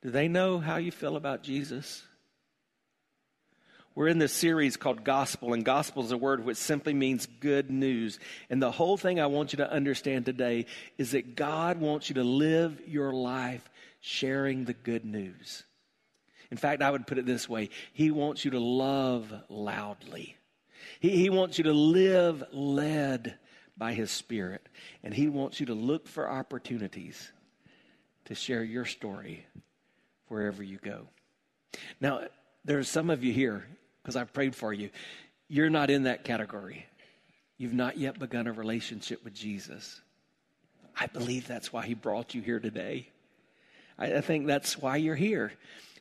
Do 0.00 0.10
they 0.10 0.28
know 0.28 0.60
how 0.60 0.76
you 0.76 0.92
feel 0.92 1.16
about 1.16 1.42
Jesus? 1.42 2.04
We're 3.96 4.08
in 4.08 4.18
this 4.18 4.34
series 4.34 4.76
called 4.76 5.04
Gospel, 5.04 5.54
and 5.54 5.64
gospel 5.64 6.04
is 6.04 6.12
a 6.12 6.18
word 6.18 6.44
which 6.44 6.58
simply 6.58 6.92
means 6.92 7.26
good 7.40 7.70
news. 7.70 8.18
And 8.50 8.60
the 8.60 8.70
whole 8.70 8.98
thing 8.98 9.18
I 9.18 9.24
want 9.24 9.54
you 9.54 9.56
to 9.56 9.72
understand 9.72 10.26
today 10.26 10.66
is 10.98 11.12
that 11.12 11.34
God 11.34 11.80
wants 11.80 12.10
you 12.10 12.16
to 12.16 12.22
live 12.22 12.78
your 12.86 13.10
life 13.10 13.66
sharing 14.02 14.66
the 14.66 14.74
good 14.74 15.06
news. 15.06 15.64
In 16.50 16.58
fact, 16.58 16.82
I 16.82 16.90
would 16.90 17.06
put 17.06 17.16
it 17.16 17.24
this 17.24 17.48
way 17.48 17.70
He 17.94 18.10
wants 18.10 18.44
you 18.44 18.50
to 18.50 18.60
love 18.60 19.32
loudly, 19.48 20.36
He, 21.00 21.16
he 21.16 21.30
wants 21.30 21.56
you 21.56 21.64
to 21.64 21.72
live 21.72 22.44
led 22.52 23.38
by 23.78 23.94
His 23.94 24.10
Spirit, 24.10 24.68
and 25.02 25.14
He 25.14 25.26
wants 25.26 25.58
you 25.58 25.66
to 25.66 25.74
look 25.74 26.06
for 26.06 26.30
opportunities 26.30 27.32
to 28.26 28.34
share 28.34 28.62
your 28.62 28.84
story 28.84 29.46
wherever 30.28 30.62
you 30.62 30.76
go. 30.82 31.08
Now, 31.98 32.24
there's 32.66 32.88
some 32.88 33.08
of 33.08 33.24
you 33.24 33.32
here, 33.32 33.64
because 34.06 34.14
I've 34.14 34.32
prayed 34.32 34.54
for 34.54 34.72
you, 34.72 34.90
you're 35.48 35.68
not 35.68 35.90
in 35.90 36.04
that 36.04 36.22
category. 36.22 36.86
You've 37.58 37.74
not 37.74 37.98
yet 37.98 38.20
begun 38.20 38.46
a 38.46 38.52
relationship 38.52 39.24
with 39.24 39.34
Jesus. 39.34 40.00
I 40.96 41.06
believe 41.08 41.48
that's 41.48 41.72
why 41.72 41.84
He 41.84 41.94
brought 41.94 42.32
you 42.32 42.40
here 42.40 42.60
today. 42.60 43.08
I, 43.98 44.18
I 44.18 44.20
think 44.20 44.46
that's 44.46 44.78
why 44.78 44.98
you're 44.98 45.16
here. 45.16 45.52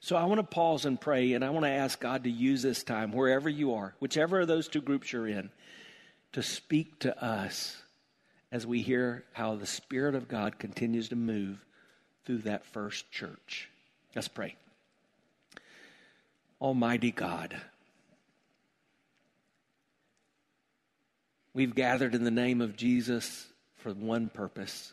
So 0.01 0.15
I 0.15 0.25
want 0.25 0.37
to 0.37 0.45
pause 0.45 0.85
and 0.85 1.01
pray, 1.01 1.33
and 1.33 1.43
I 1.43 1.49
want 1.49 1.65
to 1.65 1.71
ask 1.71 1.99
God 1.99 2.25
to 2.25 2.29
use 2.29 2.61
this 2.61 2.83
time, 2.83 3.11
wherever 3.11 3.49
you 3.49 3.73
are, 3.73 3.95
whichever 3.97 4.41
of 4.41 4.47
those 4.47 4.67
two 4.67 4.81
groups 4.81 5.11
you're 5.11 5.27
in, 5.27 5.49
to 6.33 6.43
speak 6.43 6.99
to 6.99 7.23
us 7.23 7.75
as 8.51 8.67
we 8.67 8.83
hear 8.83 9.23
how 9.33 9.55
the 9.55 9.65
Spirit 9.65 10.13
of 10.13 10.27
God 10.27 10.59
continues 10.59 11.09
to 11.09 11.15
move 11.15 11.57
through 12.23 12.39
that 12.39 12.67
first 12.67 13.11
church. 13.11 13.67
Let's 14.13 14.27
pray. 14.27 14.57
Almighty 16.61 17.11
God, 17.11 17.59
We've 21.55 21.73
gathered 21.73 22.13
in 22.13 22.25
the 22.25 22.31
name 22.31 22.59
of 22.59 22.75
Jesus 22.75 23.47
for 23.77 23.93
one 23.93 24.27
purpose. 24.27 24.91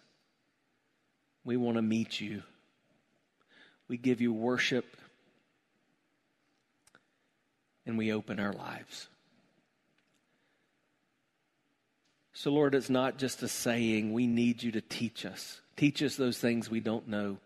We 1.44 1.56
want 1.56 1.76
to 1.76 1.82
meet 1.82 2.20
you. 2.20 2.44
We 3.88 3.96
give 3.96 4.20
you 4.20 4.32
worship 4.32 4.96
and 7.84 7.98
we 7.98 8.12
open 8.12 8.38
our 8.38 8.52
lives. 8.52 9.08
So, 12.32 12.52
Lord, 12.52 12.76
it's 12.76 12.88
not 12.88 13.18
just 13.18 13.42
a 13.42 13.48
saying. 13.48 14.12
We 14.12 14.28
need 14.28 14.62
you 14.62 14.70
to 14.70 14.80
teach 14.80 15.26
us. 15.26 15.60
Teach 15.76 16.00
us 16.00 16.14
those 16.14 16.38
things 16.38 16.70
we 16.70 16.78
don't 16.78 17.08
know. 17.08 17.38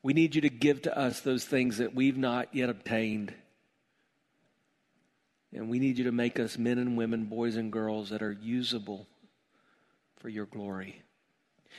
We 0.00 0.12
need 0.12 0.36
you 0.36 0.42
to 0.42 0.48
give 0.48 0.82
to 0.82 0.96
us 0.96 1.20
those 1.22 1.44
things 1.44 1.78
that 1.78 1.96
we've 1.96 2.16
not 2.16 2.54
yet 2.54 2.70
obtained. 2.70 3.34
And 5.52 5.70
we 5.70 5.78
need 5.78 5.98
you 5.98 6.04
to 6.04 6.12
make 6.12 6.38
us 6.38 6.58
men 6.58 6.78
and 6.78 6.96
women, 6.96 7.24
boys 7.24 7.56
and 7.56 7.72
girls 7.72 8.10
that 8.10 8.22
are 8.22 8.32
usable 8.32 9.06
for 10.16 10.28
your 10.28 10.46
glory. 10.46 11.02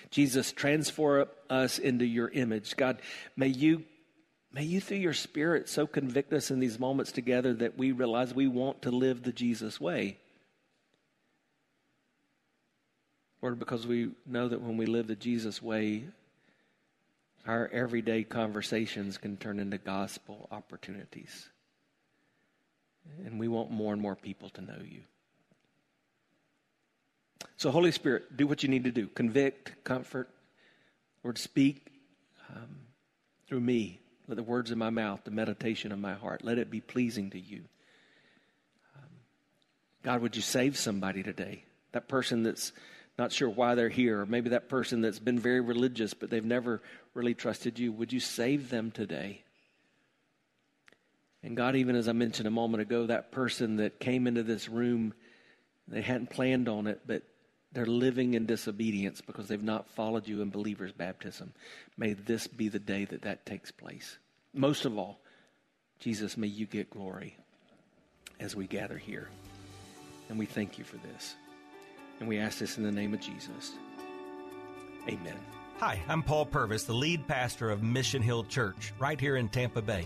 Jesus, 0.09 0.51
transform 0.51 1.27
us 1.49 1.77
into 1.77 2.05
your 2.05 2.29
image. 2.29 2.75
God, 2.75 3.01
may 3.35 3.47
you 3.47 3.83
may 4.51 4.63
you 4.63 4.81
through 4.81 4.97
your 4.97 5.13
spirit 5.13 5.69
so 5.69 5.85
convict 5.85 6.33
us 6.33 6.49
in 6.49 6.59
these 6.59 6.79
moments 6.79 7.11
together 7.11 7.53
that 7.53 7.77
we 7.77 7.91
realize 7.91 8.33
we 8.33 8.47
want 8.47 8.81
to 8.83 8.91
live 8.91 9.21
the 9.21 9.31
Jesus 9.31 9.79
way. 9.79 10.17
Lord, 13.41 13.59
because 13.59 13.85
we 13.85 14.11
know 14.25 14.47
that 14.47 14.61
when 14.61 14.77
we 14.77 14.85
live 14.85 15.07
the 15.07 15.15
Jesus 15.15 15.61
way, 15.61 16.05
our 17.45 17.69
everyday 17.71 18.23
conversations 18.23 19.17
can 19.17 19.37
turn 19.37 19.59
into 19.59 19.77
gospel 19.77 20.47
opportunities. 20.51 21.49
And 23.25 23.39
we 23.39 23.47
want 23.47 23.71
more 23.71 23.93
and 23.93 24.01
more 24.01 24.15
people 24.15 24.49
to 24.51 24.61
know 24.61 24.79
you. 24.83 25.01
So, 27.57 27.71
Holy 27.71 27.91
Spirit, 27.91 28.37
do 28.37 28.47
what 28.47 28.63
you 28.63 28.69
need 28.69 28.85
to 28.85 28.91
do 28.91 29.07
convict, 29.07 29.83
comfort, 29.83 30.29
Lord, 31.23 31.37
speak 31.37 31.91
um, 32.49 32.77
through 33.47 33.59
me. 33.59 33.99
Let 34.27 34.37
the 34.37 34.43
words 34.43 34.71
of 34.71 34.77
my 34.77 34.91
mouth, 34.91 35.21
the 35.23 35.31
meditation 35.31 35.91
of 35.91 35.99
my 35.99 36.13
heart, 36.13 36.43
let 36.43 36.57
it 36.57 36.69
be 36.69 36.81
pleasing 36.81 37.31
to 37.31 37.39
you. 37.39 37.63
Um, 38.95 39.09
God, 40.03 40.21
would 40.21 40.35
you 40.35 40.41
save 40.41 40.77
somebody 40.77 41.23
today? 41.23 41.65
That 41.91 42.07
person 42.07 42.43
that's 42.43 42.71
not 43.17 43.33
sure 43.33 43.49
why 43.49 43.75
they're 43.75 43.89
here, 43.89 44.21
or 44.21 44.25
maybe 44.25 44.51
that 44.51 44.69
person 44.69 45.01
that's 45.01 45.19
been 45.19 45.39
very 45.39 45.59
religious, 45.59 46.13
but 46.13 46.29
they've 46.29 46.45
never 46.45 46.81
really 47.13 47.33
trusted 47.33 47.77
you. 47.77 47.91
Would 47.91 48.13
you 48.13 48.19
save 48.19 48.69
them 48.69 48.91
today? 48.91 49.43
And 51.43 51.55
God, 51.55 51.75
even 51.75 51.95
as 51.95 52.07
I 52.07 52.13
mentioned 52.13 52.47
a 52.47 52.51
moment 52.51 52.81
ago, 52.81 53.07
that 53.07 53.31
person 53.31 53.77
that 53.77 53.99
came 53.99 54.27
into 54.27 54.43
this 54.43 54.67
room, 54.67 55.13
they 55.87 56.01
hadn't 56.01 56.29
planned 56.29 56.67
on 56.67 56.87
it, 56.87 57.01
but 57.05 57.23
they're 57.71 57.85
living 57.85 58.33
in 58.33 58.45
disobedience 58.45 59.21
because 59.21 59.47
they've 59.47 59.63
not 59.63 59.89
followed 59.91 60.27
you 60.27 60.41
in 60.41 60.49
believer's 60.49 60.91
baptism. 60.91 61.53
May 61.97 62.13
this 62.13 62.47
be 62.47 62.67
the 62.67 62.79
day 62.79 63.05
that 63.05 63.21
that 63.21 63.45
takes 63.45 63.71
place. 63.71 64.17
Most 64.53 64.85
of 64.85 64.97
all, 64.97 65.19
Jesus, 65.99 66.35
may 66.35 66.47
you 66.47 66.65
get 66.65 66.89
glory 66.89 67.37
as 68.39 68.55
we 68.55 68.67
gather 68.67 68.97
here. 68.97 69.29
And 70.29 70.39
we 70.39 70.45
thank 70.45 70.77
you 70.77 70.83
for 70.83 70.97
this. 70.97 71.35
And 72.19 72.27
we 72.27 72.37
ask 72.37 72.59
this 72.59 72.77
in 72.77 72.83
the 72.83 72.91
name 72.91 73.13
of 73.13 73.21
Jesus. 73.21 73.71
Amen. 75.07 75.37
Hi, 75.77 76.01
I'm 76.09 76.23
Paul 76.23 76.45
Purvis, 76.45 76.83
the 76.83 76.93
lead 76.93 77.25
pastor 77.27 77.69
of 77.69 77.81
Mission 77.81 78.21
Hill 78.21 78.43
Church, 78.43 78.93
right 78.99 79.19
here 79.19 79.37
in 79.37 79.47
Tampa 79.47 79.81
Bay. 79.81 80.05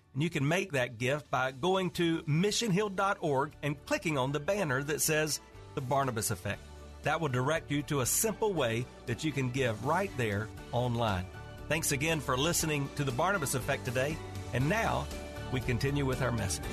And 0.13 0.21
you 0.21 0.29
can 0.29 0.45
make 0.45 0.73
that 0.73 0.97
gift 0.97 1.29
by 1.31 1.51
going 1.51 1.91
to 1.91 2.21
missionhill.org 2.23 3.53
and 3.63 3.85
clicking 3.85 4.17
on 4.17 4.31
the 4.31 4.39
banner 4.39 4.83
that 4.83 5.01
says 5.01 5.39
The 5.75 5.81
Barnabas 5.81 6.31
Effect. 6.31 6.59
That 7.03 7.19
will 7.19 7.29
direct 7.29 7.71
you 7.71 7.81
to 7.83 8.01
a 8.01 8.05
simple 8.05 8.53
way 8.53 8.85
that 9.05 9.23
you 9.23 9.31
can 9.31 9.49
give 9.49 9.85
right 9.85 10.11
there 10.17 10.49
online. 10.71 11.25
Thanks 11.69 11.93
again 11.93 12.19
for 12.19 12.37
listening 12.37 12.89
to 12.95 13.03
The 13.03 13.11
Barnabas 13.11 13.55
Effect 13.55 13.85
today. 13.85 14.17
And 14.53 14.67
now 14.67 15.07
we 15.53 15.61
continue 15.61 16.05
with 16.05 16.21
our 16.21 16.31
message. 16.31 16.65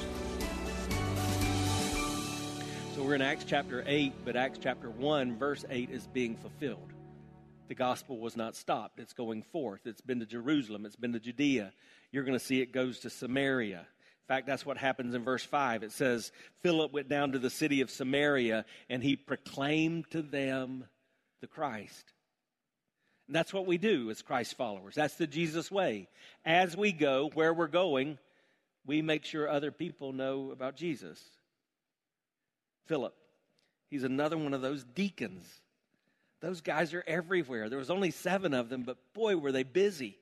So 2.97 3.04
we're 3.04 3.14
in 3.14 3.23
Acts 3.23 3.45
chapter 3.45 3.85
8, 3.87 4.12
but 4.25 4.35
Acts 4.35 4.59
chapter 4.61 4.90
1, 4.90 5.38
verse 5.38 5.64
8 5.71 5.90
is 5.90 6.09
being 6.09 6.35
fulfilled. 6.37 6.92
The 7.68 7.75
gospel 7.75 8.18
was 8.18 8.37
not 8.37 8.56
stopped, 8.56 8.98
it's 8.98 9.12
going 9.12 9.42
forth. 9.42 9.87
It's 9.87 10.00
been 10.00 10.20
to 10.20 10.26
Jerusalem, 10.26 10.87
it's 10.87 10.96
been 10.96 11.12
to 11.12 11.20
Judea, 11.20 11.72
you're 12.10 12.25
going 12.25 12.38
to 12.38 12.44
see 12.44 12.60
it 12.60 12.72
goes 12.72 13.00
to 13.00 13.10
Samaria. 13.10 13.80
In 13.80 14.34
fact, 14.34 14.46
that's 14.46 14.66
what 14.66 14.76
happens 14.76 15.14
in 15.14 15.25
verse 15.25 15.44
5. 15.44 15.82
It 15.82 15.92
says, 15.92 16.32
Philip 16.62 16.92
went 16.92 17.08
down 17.08 17.32
to 17.32 17.38
the 17.38 17.50
city 17.50 17.80
of 17.80 17.90
Samaria 17.90 18.64
and 18.88 19.02
he 19.02 19.16
proclaimed 19.16 20.10
to 20.10 20.22
them 20.22 20.84
the 21.40 21.46
Christ. 21.46 22.12
And 23.26 23.37
that's 23.37 23.52
what 23.52 23.66
we 23.66 23.78
do 23.78 24.10
as 24.10 24.22
Christ 24.22 24.56
followers. 24.56 24.94
That's 24.94 25.16
the 25.16 25.26
Jesus 25.26 25.70
way. 25.70 26.08
As 26.44 26.76
we 26.76 26.92
go 26.92 27.30
where 27.34 27.52
we're 27.52 27.68
going, 27.68 28.18
we 28.87 29.02
make 29.02 29.25
sure 29.25 29.48
other 29.48 29.70
people 29.70 30.12
know 30.12 30.50
about 30.50 30.76
Jesus. 30.76 31.22
Philip, 32.87 33.14
he's 33.90 34.04
another 34.04 34.38
one 34.38 34.54
of 34.54 34.62
those 34.62 34.84
deacons. 34.84 35.46
Those 36.40 36.61
guys 36.61 36.95
are 36.95 37.04
everywhere. 37.07 37.68
There 37.68 37.78
was 37.78 37.90
only 37.90 38.11
seven 38.11 38.54
of 38.54 38.68
them, 38.68 38.83
but 38.83 38.97
boy, 39.12 39.37
were 39.37 39.52
they 39.52 39.64
busy. 39.64 40.18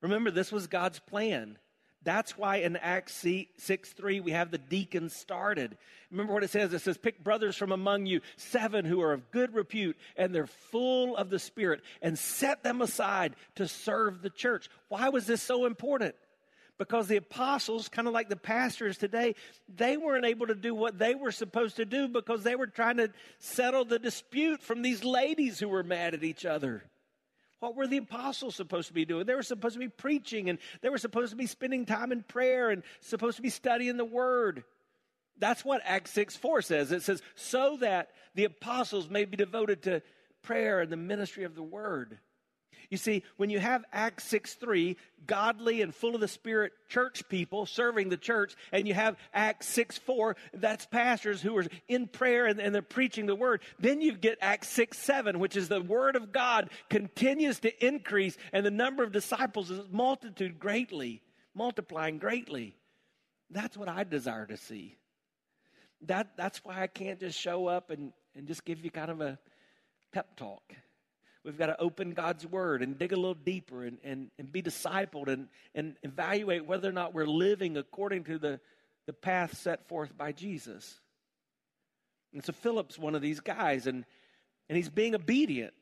Remember, 0.00 0.30
this 0.30 0.52
was 0.52 0.66
God's 0.66 0.98
plan. 0.98 1.58
That's 2.04 2.38
why 2.38 2.56
in 2.56 2.76
Acts 2.76 3.26
6 3.56 3.92
3, 3.92 4.20
we 4.20 4.30
have 4.30 4.50
the 4.50 4.58
deacons 4.58 5.14
started. 5.14 5.76
Remember 6.10 6.32
what 6.32 6.44
it 6.44 6.50
says? 6.50 6.72
It 6.72 6.80
says, 6.80 6.96
Pick 6.96 7.24
brothers 7.24 7.56
from 7.56 7.72
among 7.72 8.06
you, 8.06 8.20
seven 8.36 8.84
who 8.84 9.02
are 9.02 9.12
of 9.12 9.30
good 9.30 9.54
repute, 9.54 9.96
and 10.16 10.34
they're 10.34 10.46
full 10.46 11.16
of 11.16 11.28
the 11.28 11.38
Spirit, 11.38 11.80
and 12.00 12.18
set 12.18 12.62
them 12.62 12.80
aside 12.80 13.34
to 13.56 13.66
serve 13.66 14.22
the 14.22 14.30
church. 14.30 14.70
Why 14.88 15.08
was 15.08 15.26
this 15.26 15.42
so 15.42 15.66
important? 15.66 16.14
Because 16.78 17.08
the 17.08 17.16
apostles, 17.16 17.88
kind 17.88 18.06
of 18.06 18.14
like 18.14 18.28
the 18.28 18.36
pastors 18.36 18.96
today, 18.96 19.34
they 19.68 19.96
weren't 19.96 20.24
able 20.24 20.46
to 20.46 20.54
do 20.54 20.74
what 20.74 20.98
they 20.98 21.16
were 21.16 21.32
supposed 21.32 21.76
to 21.76 21.84
do 21.84 22.06
because 22.06 22.44
they 22.44 22.54
were 22.54 22.68
trying 22.68 22.98
to 22.98 23.10
settle 23.40 23.84
the 23.84 23.98
dispute 23.98 24.62
from 24.62 24.82
these 24.82 25.02
ladies 25.02 25.58
who 25.58 25.68
were 25.68 25.82
mad 25.82 26.14
at 26.14 26.22
each 26.22 26.46
other. 26.46 26.84
What 27.58 27.74
were 27.74 27.88
the 27.88 27.96
apostles 27.96 28.54
supposed 28.54 28.88
to 28.88 28.94
be 28.94 29.04
doing? 29.04 29.26
They 29.26 29.34
were 29.34 29.42
supposed 29.42 29.74
to 29.74 29.80
be 29.80 29.88
preaching 29.88 30.48
and 30.48 30.60
they 30.80 30.88
were 30.88 30.98
supposed 30.98 31.30
to 31.30 31.36
be 31.36 31.46
spending 31.46 31.84
time 31.84 32.12
in 32.12 32.22
prayer 32.22 32.70
and 32.70 32.84
supposed 33.00 33.36
to 33.36 33.42
be 33.42 33.50
studying 33.50 33.96
the 33.96 34.04
word. 34.04 34.62
That's 35.38 35.64
what 35.64 35.82
Acts 35.84 36.12
6 36.12 36.36
4 36.36 36.62
says. 36.62 36.92
It 36.92 37.02
says, 37.02 37.22
so 37.34 37.76
that 37.80 38.10
the 38.36 38.44
apostles 38.44 39.10
may 39.10 39.24
be 39.24 39.36
devoted 39.36 39.82
to 39.82 40.02
prayer 40.42 40.80
and 40.80 40.90
the 40.90 40.96
ministry 40.96 41.42
of 41.42 41.56
the 41.56 41.62
word. 41.62 42.18
You 42.90 42.96
see, 42.96 43.22
when 43.36 43.50
you 43.50 43.58
have 43.58 43.84
Acts 43.92 44.24
6 44.24 44.54
3, 44.54 44.96
godly 45.26 45.82
and 45.82 45.94
full 45.94 46.14
of 46.14 46.20
the 46.20 46.28
Spirit 46.28 46.72
church 46.88 47.28
people 47.28 47.66
serving 47.66 48.08
the 48.08 48.16
church, 48.16 48.54
and 48.72 48.88
you 48.88 48.94
have 48.94 49.16
Acts 49.34 49.68
6 49.68 49.98
4, 49.98 50.36
that's 50.54 50.86
pastors 50.86 51.42
who 51.42 51.56
are 51.58 51.66
in 51.86 52.06
prayer 52.06 52.46
and, 52.46 52.58
and 52.60 52.74
they're 52.74 52.82
preaching 52.82 53.26
the 53.26 53.34
word, 53.34 53.60
then 53.78 54.00
you 54.00 54.16
get 54.16 54.38
Acts 54.40 54.68
6 54.70 54.96
7, 54.96 55.38
which 55.38 55.56
is 55.56 55.68
the 55.68 55.82
word 55.82 56.16
of 56.16 56.32
God 56.32 56.70
continues 56.88 57.60
to 57.60 57.86
increase, 57.86 58.36
and 58.52 58.64
the 58.64 58.70
number 58.70 59.02
of 59.02 59.12
disciples 59.12 59.70
is 59.70 59.80
multitude 59.90 60.58
greatly, 60.58 61.22
multiplying 61.54 62.18
greatly. 62.18 62.74
That's 63.50 63.76
what 63.76 63.88
I 63.88 64.04
desire 64.04 64.46
to 64.46 64.56
see. 64.56 64.96
That, 66.06 66.36
that's 66.36 66.64
why 66.64 66.80
I 66.80 66.86
can't 66.86 67.20
just 67.20 67.38
show 67.38 67.66
up 67.66 67.90
and, 67.90 68.12
and 68.34 68.46
just 68.46 68.64
give 68.64 68.84
you 68.84 68.90
kind 68.90 69.10
of 69.10 69.20
a 69.20 69.38
pep 70.12 70.36
talk. 70.36 70.62
We've 71.48 71.56
got 71.56 71.68
to 71.68 71.80
open 71.80 72.10
God's 72.10 72.46
word 72.46 72.82
and 72.82 72.98
dig 72.98 73.14
a 73.14 73.16
little 73.16 73.32
deeper 73.32 73.82
and, 73.82 73.96
and, 74.04 74.30
and 74.38 74.52
be 74.52 74.60
discipled 74.60 75.28
and, 75.28 75.48
and 75.74 75.96
evaluate 76.02 76.66
whether 76.66 76.86
or 76.86 76.92
not 76.92 77.14
we're 77.14 77.24
living 77.24 77.78
according 77.78 78.24
to 78.24 78.38
the, 78.38 78.60
the 79.06 79.14
path 79.14 79.56
set 79.56 79.88
forth 79.88 80.14
by 80.14 80.32
Jesus. 80.32 81.00
And 82.34 82.44
so 82.44 82.52
Philip's 82.52 82.98
one 82.98 83.14
of 83.14 83.22
these 83.22 83.40
guys, 83.40 83.86
and, 83.86 84.04
and 84.68 84.76
he's 84.76 84.90
being 84.90 85.14
obedient. 85.14 85.72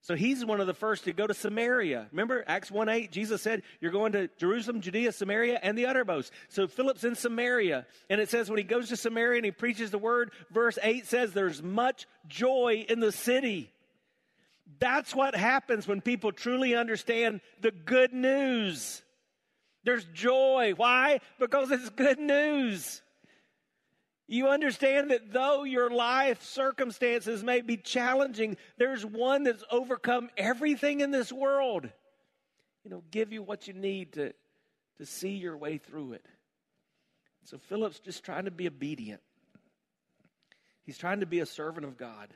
So 0.00 0.14
he's 0.14 0.42
one 0.42 0.62
of 0.62 0.66
the 0.66 0.72
first 0.72 1.04
to 1.04 1.12
go 1.12 1.26
to 1.26 1.34
Samaria. 1.34 2.08
Remember 2.10 2.42
Acts 2.46 2.70
1 2.70 2.88
8, 2.88 3.12
Jesus 3.12 3.42
said, 3.42 3.62
You're 3.82 3.92
going 3.92 4.12
to 4.12 4.30
Jerusalem, 4.38 4.80
Judea, 4.80 5.12
Samaria, 5.12 5.60
and 5.62 5.76
the 5.76 5.84
uttermost. 5.84 6.32
So 6.48 6.66
Philip's 6.66 7.04
in 7.04 7.14
Samaria. 7.14 7.86
And 8.08 8.22
it 8.22 8.30
says 8.30 8.48
when 8.48 8.56
he 8.56 8.64
goes 8.64 8.88
to 8.88 8.96
Samaria 8.96 9.36
and 9.36 9.44
he 9.44 9.50
preaches 9.50 9.90
the 9.90 9.98
word, 9.98 10.32
verse 10.50 10.78
8 10.82 11.06
says, 11.06 11.32
There's 11.34 11.62
much 11.62 12.06
joy 12.26 12.86
in 12.88 13.00
the 13.00 13.12
city. 13.12 13.73
That's 14.78 15.14
what 15.14 15.34
happens 15.34 15.86
when 15.86 16.00
people 16.00 16.32
truly 16.32 16.74
understand 16.74 17.40
the 17.60 17.70
good 17.70 18.12
news. 18.12 19.02
There's 19.84 20.04
joy. 20.06 20.72
Why? 20.76 21.20
Because 21.38 21.70
it's 21.70 21.90
good 21.90 22.18
news. 22.18 23.02
You 24.26 24.48
understand 24.48 25.10
that 25.10 25.32
though 25.32 25.64
your 25.64 25.90
life 25.90 26.42
circumstances 26.42 27.44
may 27.44 27.60
be 27.60 27.76
challenging, 27.76 28.56
there's 28.78 29.04
one 29.04 29.44
that's 29.44 29.64
overcome 29.70 30.30
everything 30.36 31.00
in 31.00 31.10
this 31.10 31.30
world. 31.30 31.88
You 32.84 32.90
know, 32.90 33.02
give 33.10 33.32
you 33.32 33.42
what 33.42 33.68
you 33.68 33.74
need 33.74 34.14
to, 34.14 34.32
to 34.96 35.06
see 35.06 35.32
your 35.32 35.56
way 35.58 35.76
through 35.76 36.14
it. 36.14 36.24
So 37.44 37.58
Philip's 37.58 38.00
just 38.00 38.24
trying 38.24 38.46
to 38.46 38.50
be 38.50 38.66
obedient. 38.66 39.20
He's 40.84 40.96
trying 40.96 41.20
to 41.20 41.26
be 41.26 41.40
a 41.40 41.46
servant 41.46 41.84
of 41.84 41.98
God. 41.98 42.28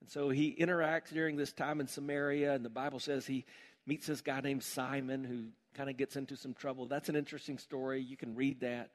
And 0.00 0.10
so 0.10 0.28
he 0.28 0.54
interacts 0.58 1.12
during 1.12 1.36
this 1.36 1.52
time 1.52 1.80
in 1.80 1.88
Samaria, 1.88 2.54
and 2.54 2.64
the 2.64 2.70
Bible 2.70 3.00
says 3.00 3.26
he 3.26 3.44
meets 3.86 4.06
this 4.06 4.20
guy 4.20 4.40
named 4.40 4.62
Simon 4.62 5.24
who 5.24 5.46
kind 5.74 5.90
of 5.90 5.96
gets 5.96 6.16
into 6.16 6.36
some 6.36 6.54
trouble. 6.54 6.86
That's 6.86 7.08
an 7.08 7.16
interesting 7.16 7.58
story. 7.58 8.00
You 8.02 8.16
can 8.16 8.34
read 8.34 8.60
that. 8.60 8.90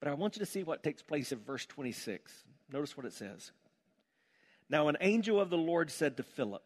But 0.00 0.08
I 0.08 0.14
want 0.14 0.36
you 0.36 0.40
to 0.40 0.50
see 0.50 0.62
what 0.62 0.82
takes 0.82 1.02
place 1.02 1.32
in 1.32 1.38
verse 1.40 1.64
26. 1.66 2.32
Notice 2.70 2.96
what 2.96 3.06
it 3.06 3.12
says. 3.12 3.52
Now, 4.68 4.88
an 4.88 4.96
angel 5.00 5.40
of 5.40 5.50
the 5.50 5.56
Lord 5.56 5.90
said 5.90 6.16
to 6.16 6.22
Philip, 6.22 6.62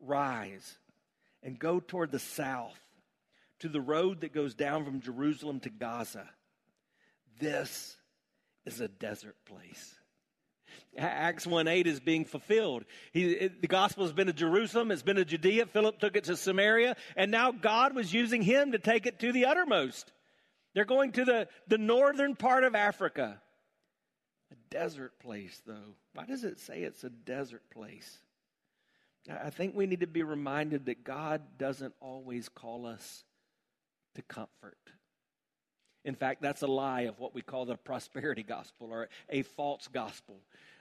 Rise 0.00 0.78
and 1.42 1.58
go 1.58 1.80
toward 1.80 2.12
the 2.12 2.18
south 2.18 2.78
to 3.60 3.68
the 3.68 3.80
road 3.80 4.20
that 4.20 4.34
goes 4.34 4.54
down 4.54 4.84
from 4.84 5.00
Jerusalem 5.00 5.60
to 5.60 5.70
Gaza. 5.70 6.28
This 7.38 7.96
is 8.66 8.80
a 8.80 8.88
desert 8.88 9.36
place. 9.46 9.94
Acts 10.96 11.46
1 11.46 11.68
8 11.68 11.86
is 11.86 12.00
being 12.00 12.24
fulfilled. 12.24 12.84
He, 13.12 13.32
it, 13.32 13.62
the 13.62 13.68
gospel 13.68 14.04
has 14.04 14.12
been 14.12 14.26
to 14.26 14.32
Jerusalem, 14.32 14.90
it's 14.90 15.02
been 15.02 15.16
to 15.16 15.24
Judea. 15.24 15.66
Philip 15.66 15.98
took 15.98 16.16
it 16.16 16.24
to 16.24 16.36
Samaria, 16.36 16.96
and 17.16 17.30
now 17.30 17.52
God 17.52 17.94
was 17.94 18.12
using 18.12 18.42
him 18.42 18.72
to 18.72 18.78
take 18.78 19.06
it 19.06 19.18
to 19.20 19.32
the 19.32 19.46
uttermost. 19.46 20.12
They're 20.74 20.84
going 20.84 21.12
to 21.12 21.24
the, 21.24 21.48
the 21.68 21.78
northern 21.78 22.34
part 22.34 22.64
of 22.64 22.74
Africa. 22.74 23.40
A 24.50 24.54
desert 24.70 25.18
place, 25.20 25.60
though. 25.66 25.96
Why 26.14 26.26
does 26.26 26.44
it 26.44 26.60
say 26.60 26.82
it's 26.82 27.04
a 27.04 27.10
desert 27.10 27.62
place? 27.70 28.18
I 29.30 29.50
think 29.50 29.74
we 29.74 29.86
need 29.86 30.00
to 30.00 30.06
be 30.06 30.22
reminded 30.22 30.86
that 30.86 31.04
God 31.04 31.42
doesn't 31.58 31.94
always 32.00 32.48
call 32.48 32.86
us 32.86 33.24
to 34.14 34.22
comfort. 34.22 34.78
In 36.04 36.14
fact, 36.14 36.42
that's 36.42 36.62
a 36.62 36.66
lie 36.66 37.02
of 37.02 37.20
what 37.20 37.34
we 37.34 37.42
call 37.42 37.64
the 37.64 37.76
prosperity 37.76 38.42
gospel 38.42 38.88
or 38.90 39.08
a 39.28 39.42
false 39.42 39.88
gospel. 39.88 40.36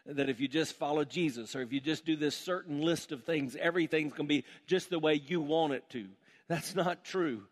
That 0.06 0.30
if 0.30 0.40
you 0.40 0.48
just 0.48 0.74
follow 0.74 1.04
Jesus 1.04 1.56
or 1.56 1.62
if 1.62 1.72
you 1.72 1.80
just 1.80 2.06
do 2.06 2.16
this 2.16 2.36
certain 2.36 2.82
list 2.82 3.12
of 3.12 3.24
things, 3.24 3.56
everything's 3.56 4.14
going 4.14 4.28
to 4.28 4.36
be 4.36 4.46
just 4.66 4.90
the 4.90 4.98
way 4.98 5.14
you 5.14 5.40
want 5.42 5.74
it 5.74 5.88
to. 5.92 6.08
That's 6.48 6.76
not 6.76 7.06
true. 7.06 7.44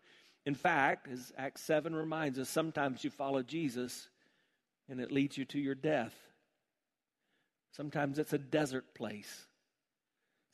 In 0.44 0.54
fact, 0.54 1.06
as 1.06 1.32
Acts 1.38 1.62
7 1.62 1.94
reminds 1.94 2.38
us, 2.38 2.48
sometimes 2.48 3.04
you 3.04 3.10
follow 3.10 3.42
Jesus 3.42 4.08
and 4.88 5.00
it 5.00 5.12
leads 5.12 5.38
you 5.38 5.44
to 5.46 5.60
your 5.60 5.76
death. 5.76 6.14
Sometimes 7.70 8.18
it's 8.18 8.32
a 8.32 8.38
desert 8.38 8.94
place. 8.94 9.46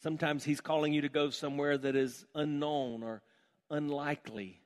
Sometimes 0.03 0.45
he's 0.45 0.61
calling 0.61 0.93
you 0.93 1.01
to 1.01 1.09
go 1.09 1.31
somewhere 1.31 1.79
that 1.79 1.97
is 1.97 2.27
unknown 2.35 3.03
or 3.03 3.23
unlikely 3.71 4.61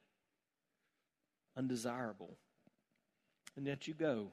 undesirable. 1.56 2.36
And 3.56 3.66
yet 3.66 3.86
you 3.88 3.94
go. 3.94 4.28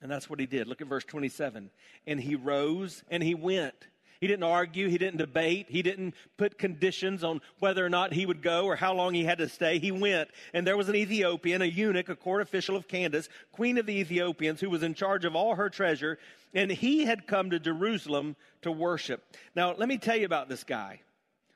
And 0.00 0.10
that's 0.10 0.30
what 0.30 0.40
he 0.40 0.46
did. 0.46 0.68
Look 0.68 0.80
at 0.80 0.86
verse 0.86 1.04
27. 1.04 1.70
And 2.06 2.20
he 2.20 2.36
rose 2.36 3.02
and 3.10 3.22
he 3.22 3.34
went. 3.34 3.74
He 4.20 4.26
didn't 4.26 4.44
argue. 4.44 4.88
He 4.88 4.98
didn't 4.98 5.18
debate. 5.18 5.66
He 5.68 5.82
didn't 5.82 6.14
put 6.36 6.58
conditions 6.58 7.22
on 7.22 7.40
whether 7.60 7.84
or 7.84 7.88
not 7.88 8.12
he 8.12 8.26
would 8.26 8.42
go 8.42 8.64
or 8.64 8.74
how 8.74 8.92
long 8.94 9.14
he 9.14 9.24
had 9.24 9.38
to 9.38 9.48
stay. 9.48 9.78
He 9.78 9.92
went. 9.92 10.28
And 10.52 10.66
there 10.66 10.76
was 10.76 10.88
an 10.88 10.96
Ethiopian, 10.96 11.62
a 11.62 11.66
eunuch, 11.66 12.08
a 12.08 12.16
court 12.16 12.42
official 12.42 12.74
of 12.74 12.88
Candace, 12.88 13.28
queen 13.52 13.78
of 13.78 13.86
the 13.86 13.98
Ethiopians, 14.00 14.60
who 14.60 14.70
was 14.70 14.82
in 14.82 14.94
charge 14.94 15.24
of 15.24 15.36
all 15.36 15.54
her 15.54 15.70
treasure. 15.70 16.18
And 16.52 16.70
he 16.70 17.04
had 17.04 17.28
come 17.28 17.50
to 17.50 17.60
Jerusalem 17.60 18.34
to 18.62 18.72
worship. 18.72 19.22
Now, 19.54 19.74
let 19.74 19.88
me 19.88 19.98
tell 19.98 20.16
you 20.16 20.26
about 20.26 20.48
this 20.48 20.64
guy. 20.64 21.00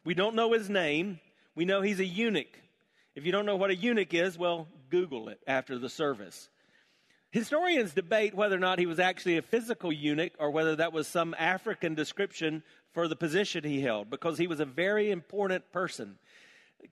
We 0.05 0.15
don't 0.15 0.37
know 0.37 0.53
his 0.53 0.71
name. 0.71 1.19
We 1.57 1.65
know 1.65 1.83
he's 1.83 2.01
a 2.01 2.05
eunuch. 2.05 2.61
If 3.15 3.27
you 3.27 3.33
don't 3.33 3.47
know 3.47 3.57
what 3.57 3.71
a 3.71 3.77
eunuch 3.77 4.15
is, 4.15 4.39
well, 4.39 4.69
Google 4.91 5.29
it 5.29 5.41
after 5.47 5.79
the 5.79 5.89
service. 5.89 6.49
Historians 7.31 7.95
debate 7.95 8.35
whether 8.35 8.57
or 8.57 8.61
not 8.61 8.79
he 8.79 8.87
was 8.87 9.01
actually 9.01 9.39
a 9.39 9.43
physical 9.43 9.93
eunuch 9.93 10.33
or 10.39 10.51
whether 10.51 10.77
that 10.77 10.93
was 10.93 11.09
some 11.09 11.35
African 11.39 11.95
description 11.95 12.63
for 12.93 13.09
the 13.09 13.17
position 13.17 13.65
he 13.65 13.81
held 13.81 14.11
because 14.11 14.37
he 14.37 14.47
was 14.47 14.61
a 14.61 14.67
very 14.67 15.11
important 15.11 15.73
person. 15.73 16.19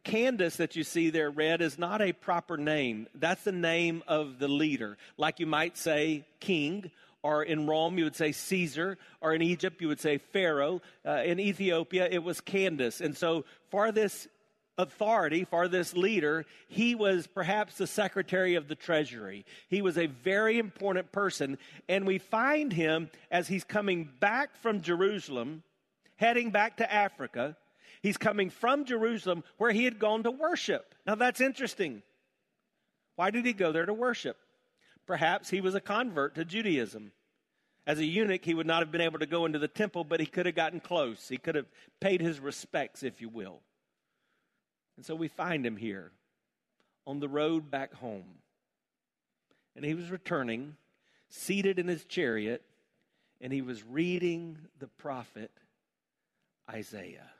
Candace, 0.05 0.57
that 0.57 0.77
you 0.77 0.85
see 0.85 1.11
there 1.11 1.31
read, 1.31 1.61
is 1.61 1.79
not 1.79 2.01
a 2.01 2.13
proper 2.13 2.57
name. 2.57 3.07
That's 3.15 3.45
the 3.45 3.53
name 3.53 4.03
of 4.07 4.39
the 4.39 4.49
leader. 4.49 4.97
Like 5.17 5.41
you 5.41 5.47
might 5.47 5.77
say 5.77 6.25
king, 6.39 6.91
or 7.23 7.43
in 7.43 7.67
Rome, 7.67 7.99
you 7.99 8.05
would 8.05 8.17
say 8.17 8.33
Caesar, 8.33 8.97
or 9.21 9.35
in 9.35 9.43
Egypt, 9.43 9.81
you 9.81 9.89
would 9.89 10.01
say 10.01 10.19
Pharaoh. 10.19 10.81
Uh, 11.05 11.23
in 11.25 11.39
Ethiopia, 11.39 12.09
it 12.11 12.23
was 12.23 12.41
Candace. 12.41 13.01
And 13.01 13.17
so, 13.17 13.45
for 13.71 13.93
this 13.93 14.27
authority 14.81 15.45
for 15.45 15.69
this 15.69 15.95
leader, 15.95 16.45
he 16.69 16.95
was 16.95 17.27
perhaps 17.27 17.77
the 17.77 17.87
secretary 17.87 18.55
of 18.55 18.69
the 18.69 18.75
treasury. 18.75 19.45
He 19.69 19.83
was 19.83 19.99
a 19.99 20.07
very 20.07 20.59
important 20.59 21.12
person. 21.12 21.59
And 21.88 22.07
we 22.07 22.19
find 22.19 22.73
him 22.73 23.11
as 23.31 23.49
he's 23.49 23.64
coming 23.64 24.09
back 24.21 24.57
from 24.57 24.81
Jerusalem, 24.81 25.62
heading 26.16 26.51
back 26.51 26.79
to 26.79 26.93
Africa. 26.93 27.57
He's 28.03 28.16
coming 28.16 28.51
from 28.51 28.85
Jerusalem 28.85 29.45
where 29.59 29.73
he 29.73 29.85
had 29.85 29.99
gone 29.99 30.23
to 30.23 30.31
worship. 30.31 30.95
Now 31.07 31.14
that's 31.14 31.40
interesting. 31.40 32.03
Why 33.16 33.31
did 33.31 33.45
he 33.45 33.53
go 33.53 33.73
there 33.73 33.87
to 33.87 33.95
worship? 33.95 34.38
Perhaps 35.07 35.51
he 35.51 35.61
was 35.61 35.75
a 35.75 35.81
convert 35.81 36.35
to 36.37 36.45
Judaism. 36.45 37.12
As 37.87 37.99
a 37.99 38.05
eunuch, 38.05 38.45
he 38.45 38.55
would 38.55 38.66
not 38.66 38.81
have 38.81 38.93
been 38.93 39.01
able 39.01 39.19
to 39.19 39.27
go 39.27 39.47
into 39.47 39.59
the 39.59 39.66
temple, 39.66 40.05
but 40.05 40.21
he 40.21 40.27
could 40.27 40.47
have 40.47 40.55
gotten 40.55 40.81
close. 40.81 41.29
He 41.29 41.38
could 41.38 41.55
have 41.55 41.66
paid 42.01 42.21
his 42.21 42.38
respects, 42.38 43.03
if 43.03 43.21
you 43.21 43.29
will. 43.29 43.61
And 45.01 45.07
so 45.07 45.15
we 45.15 45.29
find 45.29 45.65
him 45.65 45.79
here 45.79 46.13
on 47.07 47.21
the 47.21 47.29
road 47.29 47.71
back 47.71 47.95
home. 47.95 48.35
And 49.75 49.83
he 49.83 49.95
was 49.95 50.11
returning, 50.11 50.77
seated 51.31 51.79
in 51.79 51.89
his 51.89 52.05
chariot, 52.05 52.63
and 53.41 53.51
he 53.51 53.63
was 53.63 53.83
reading 53.83 54.59
the 54.79 54.89
prophet 54.89 55.51
Isaiah. 56.71 57.31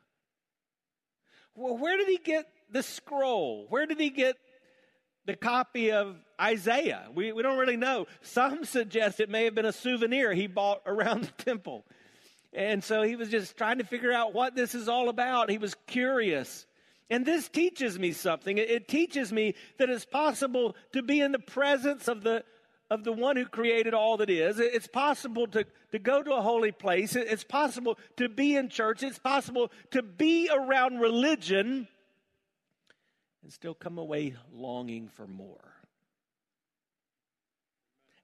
Well, 1.55 1.77
where 1.77 1.99
did 1.99 2.09
he 2.09 2.16
get 2.16 2.46
the 2.70 2.83
scroll? 2.83 3.66
Where 3.68 3.85
did 3.85 4.01
he 4.01 4.09
get 4.09 4.38
the 5.27 5.37
copy 5.37 5.92
of 5.92 6.16
Isaiah? 6.40 7.09
We, 7.14 7.33
we 7.33 7.42
don't 7.42 7.59
really 7.59 7.77
know. 7.77 8.07
Some 8.23 8.64
suggest 8.64 9.20
it 9.20 9.29
may 9.29 9.44
have 9.44 9.55
been 9.55 9.66
a 9.66 9.73
souvenir 9.73 10.33
he 10.33 10.46
bought 10.46 10.81
around 10.87 11.25
the 11.25 11.44
temple. 11.44 11.85
And 12.55 12.83
so 12.83 13.03
he 13.03 13.16
was 13.16 13.29
just 13.29 13.59
trying 13.59 13.77
to 13.81 13.85
figure 13.85 14.12
out 14.14 14.33
what 14.33 14.55
this 14.55 14.75
is 14.75 14.88
all 14.88 15.11
about. 15.11 15.51
He 15.51 15.59
was 15.59 15.77
curious. 15.87 16.66
And 17.11 17.27
this 17.27 17.49
teaches 17.49 17.99
me 17.99 18.12
something. 18.12 18.57
It 18.57 18.87
teaches 18.87 19.33
me 19.33 19.55
that 19.79 19.90
it's 19.90 20.05
possible 20.05 20.77
to 20.92 21.03
be 21.03 21.20
in 21.20 21.33
the 21.33 21.40
presence 21.40 22.07
of 22.07 22.23
the, 22.23 22.44
of 22.88 23.03
the 23.03 23.12
one 23.12 23.37
who 23.37 23.46
created 23.46 23.94
all 23.94 24.16
that 24.18 24.31
is. 24.31 24.61
It's 24.61 24.87
possible 24.87 25.49
to, 25.49 25.66
to 25.90 25.99
go 25.99 26.23
to 26.23 26.35
a 26.35 26.40
holy 26.40 26.70
place. 26.70 27.16
It's 27.16 27.42
possible 27.42 27.99
to 28.16 28.29
be 28.29 28.55
in 28.55 28.68
church. 28.68 29.03
It's 29.03 29.18
possible 29.18 29.73
to 29.90 30.03
be 30.03 30.49
around 30.53 31.01
religion 31.01 31.88
and 33.42 33.53
still 33.53 33.75
come 33.75 33.99
away 33.99 34.37
longing 34.53 35.09
for 35.09 35.27
more. 35.27 35.75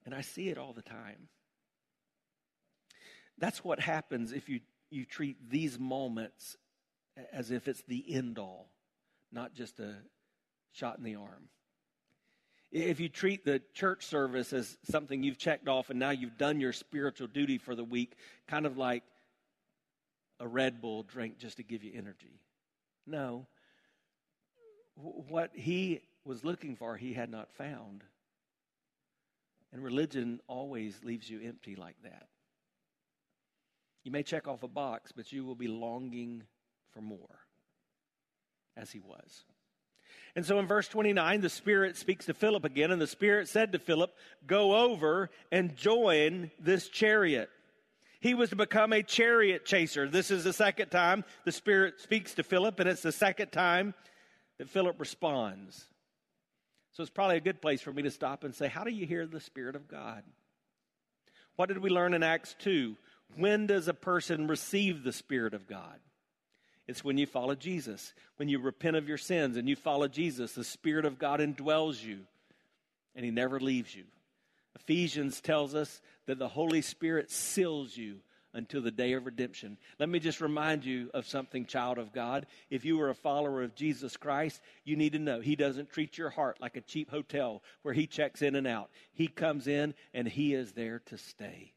And 0.04 0.14
I 0.14 0.20
see 0.20 0.48
it 0.48 0.58
all 0.58 0.72
the 0.72 0.82
time. 0.82 1.28
That's 3.38 3.64
what 3.64 3.80
happens 3.80 4.32
if 4.32 4.48
you, 4.48 4.60
you 4.90 5.04
treat 5.04 5.50
these 5.50 5.76
moments 5.76 6.56
as 7.32 7.50
if 7.50 7.66
it's 7.68 7.82
the 7.82 8.04
end 8.14 8.38
all, 8.38 8.70
not 9.32 9.54
just 9.54 9.80
a 9.80 9.94
shot 10.72 10.98
in 10.98 11.04
the 11.04 11.16
arm. 11.16 11.48
If 12.72 13.00
you 13.00 13.08
treat 13.08 13.44
the 13.44 13.62
church 13.74 14.04
service 14.04 14.52
as 14.52 14.76
something 14.84 15.22
you've 15.22 15.38
checked 15.38 15.68
off 15.68 15.90
and 15.90 15.98
now 15.98 16.10
you've 16.10 16.36
done 16.36 16.60
your 16.60 16.72
spiritual 16.72 17.28
duty 17.28 17.58
for 17.58 17.74
the 17.74 17.84
week, 17.84 18.16
kind 18.48 18.66
of 18.66 18.76
like 18.76 19.04
a 20.40 20.48
Red 20.48 20.80
Bull 20.80 21.02
drink 21.02 21.38
just 21.38 21.56
to 21.58 21.62
give 21.62 21.84
you 21.84 21.92
energy. 21.94 22.40
No. 23.06 23.46
What 24.94 25.52
he 25.54 26.00
was 26.24 26.44
looking 26.44 26.76
for, 26.76 26.96
he 26.96 27.12
had 27.12 27.30
not 27.30 27.52
found. 27.52 28.02
And 29.72 29.82
religion 29.82 30.40
always 30.48 30.98
leaves 31.04 31.28
you 31.30 31.40
empty 31.40 31.76
like 31.76 31.96
that. 32.02 32.28
You 34.04 34.12
may 34.12 34.22
check 34.22 34.46
off 34.48 34.62
a 34.62 34.68
box, 34.68 35.12
but 35.12 35.32
you 35.32 35.44
will 35.44 35.54
be 35.54 35.68
longing 35.68 36.44
for 36.92 37.00
more, 37.00 37.40
as 38.76 38.90
he 38.90 39.00
was. 39.00 39.44
And 40.34 40.44
so 40.44 40.58
in 40.58 40.66
verse 40.66 40.86
29, 40.88 41.40
the 41.40 41.48
Spirit 41.48 41.96
speaks 41.96 42.26
to 42.26 42.34
Philip 42.34 42.64
again, 42.64 42.90
and 42.90 43.00
the 43.00 43.06
Spirit 43.06 43.48
said 43.48 43.72
to 43.72 43.78
Philip, 43.78 44.14
Go 44.46 44.76
over 44.76 45.30
and 45.50 45.76
join 45.76 46.50
this 46.60 46.88
chariot. 46.88 47.48
He 48.20 48.34
was 48.34 48.50
to 48.50 48.56
become 48.56 48.92
a 48.92 49.02
chariot 49.02 49.64
chaser. 49.64 50.08
This 50.08 50.30
is 50.30 50.44
the 50.44 50.52
second 50.52 50.90
time 50.90 51.24
the 51.44 51.52
Spirit 51.52 52.00
speaks 52.00 52.34
to 52.34 52.42
Philip, 52.42 52.78
and 52.80 52.88
it's 52.88 53.02
the 53.02 53.12
second 53.12 53.50
time 53.50 53.94
that 54.58 54.68
Philip 54.68 55.00
responds. 55.00 55.86
So 56.92 57.02
it's 57.02 57.10
probably 57.10 57.36
a 57.36 57.40
good 57.40 57.62
place 57.62 57.80
for 57.80 57.92
me 57.92 58.02
to 58.02 58.10
stop 58.10 58.44
and 58.44 58.54
say, 58.54 58.68
How 58.68 58.84
do 58.84 58.90
you 58.90 59.06
hear 59.06 59.26
the 59.26 59.40
Spirit 59.40 59.74
of 59.74 59.88
God? 59.88 60.22
What 61.56 61.68
did 61.68 61.78
we 61.78 61.88
learn 61.88 62.12
in 62.12 62.22
Acts 62.22 62.54
2? 62.60 62.96
When 63.36 63.66
does 63.66 63.88
a 63.88 63.94
person 63.94 64.46
receive 64.46 65.02
the 65.02 65.12
Spirit 65.12 65.54
of 65.54 65.66
God? 65.66 65.98
It's 66.88 67.04
when 67.04 67.18
you 67.18 67.26
follow 67.26 67.54
Jesus. 67.54 68.14
When 68.36 68.48
you 68.48 68.58
repent 68.58 68.96
of 68.96 69.08
your 69.08 69.18
sins 69.18 69.56
and 69.56 69.68
you 69.68 69.76
follow 69.76 70.08
Jesus, 70.08 70.52
the 70.52 70.64
Spirit 70.64 71.04
of 71.04 71.18
God 71.18 71.40
indwells 71.40 72.02
you 72.02 72.20
and 73.14 73.24
He 73.24 73.30
never 73.30 73.58
leaves 73.58 73.94
you. 73.94 74.04
Ephesians 74.76 75.40
tells 75.40 75.74
us 75.74 76.00
that 76.26 76.38
the 76.38 76.48
Holy 76.48 76.82
Spirit 76.82 77.30
seals 77.30 77.96
you 77.96 78.20
until 78.52 78.80
the 78.80 78.90
day 78.90 79.12
of 79.12 79.26
redemption. 79.26 79.76
Let 79.98 80.08
me 80.08 80.18
just 80.18 80.40
remind 80.40 80.84
you 80.84 81.10
of 81.12 81.26
something, 81.26 81.66
child 81.66 81.98
of 81.98 82.12
God. 82.12 82.46
If 82.70 82.84
you 82.84 83.00
are 83.02 83.10
a 83.10 83.14
follower 83.14 83.62
of 83.62 83.74
Jesus 83.74 84.16
Christ, 84.16 84.60
you 84.84 84.96
need 84.96 85.12
to 85.12 85.18
know 85.18 85.40
He 85.40 85.56
doesn't 85.56 85.90
treat 85.90 86.16
your 86.16 86.30
heart 86.30 86.58
like 86.60 86.76
a 86.76 86.80
cheap 86.80 87.10
hotel 87.10 87.62
where 87.82 87.94
He 87.94 88.06
checks 88.06 88.42
in 88.42 88.54
and 88.54 88.66
out. 88.66 88.90
He 89.12 89.28
comes 89.28 89.66
in 89.66 89.94
and 90.14 90.26
He 90.26 90.54
is 90.54 90.72
there 90.72 91.00
to 91.06 91.18
stay. 91.18 91.72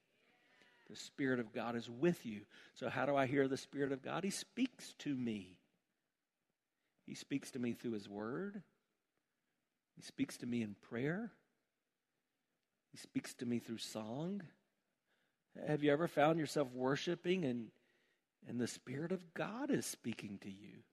The 0.89 0.95
Spirit 0.95 1.39
of 1.39 1.53
God 1.53 1.75
is 1.75 1.89
with 1.89 2.25
you. 2.25 2.41
So, 2.73 2.89
how 2.89 3.05
do 3.05 3.15
I 3.15 3.27
hear 3.27 3.47
the 3.47 3.57
Spirit 3.57 3.91
of 3.91 4.01
God? 4.01 4.23
He 4.23 4.31
speaks 4.31 4.93
to 4.99 5.15
me. 5.15 5.57
He 7.05 7.15
speaks 7.15 7.51
to 7.51 7.59
me 7.59 7.73
through 7.73 7.93
His 7.93 8.09
Word, 8.09 8.61
He 9.95 10.03
speaks 10.03 10.37
to 10.37 10.45
me 10.45 10.61
in 10.61 10.75
prayer, 10.89 11.31
He 12.91 12.97
speaks 12.97 13.33
to 13.35 13.45
me 13.45 13.59
through 13.59 13.79
song. 13.79 14.41
Have 15.67 15.83
you 15.83 15.91
ever 15.91 16.07
found 16.07 16.39
yourself 16.39 16.71
worshiping 16.73 17.43
and, 17.43 17.67
and 18.47 18.61
the 18.61 18.67
Spirit 18.67 19.11
of 19.11 19.33
God 19.33 19.71
is 19.71 19.85
speaking 19.85 20.37
to 20.43 20.49
you? 20.49 20.83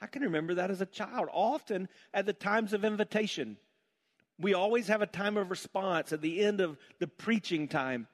I 0.00 0.06
can 0.06 0.22
remember 0.22 0.54
that 0.54 0.70
as 0.70 0.80
a 0.80 0.86
child, 0.86 1.28
often 1.32 1.88
at 2.12 2.26
the 2.26 2.32
times 2.32 2.72
of 2.72 2.84
invitation. 2.84 3.56
We 4.38 4.52
always 4.52 4.88
have 4.88 5.00
a 5.00 5.06
time 5.06 5.36
of 5.36 5.50
response 5.50 6.12
at 6.12 6.20
the 6.20 6.44
end 6.44 6.60
of 6.60 6.76
the 6.98 7.06
preaching 7.06 7.68
time. 7.68 8.08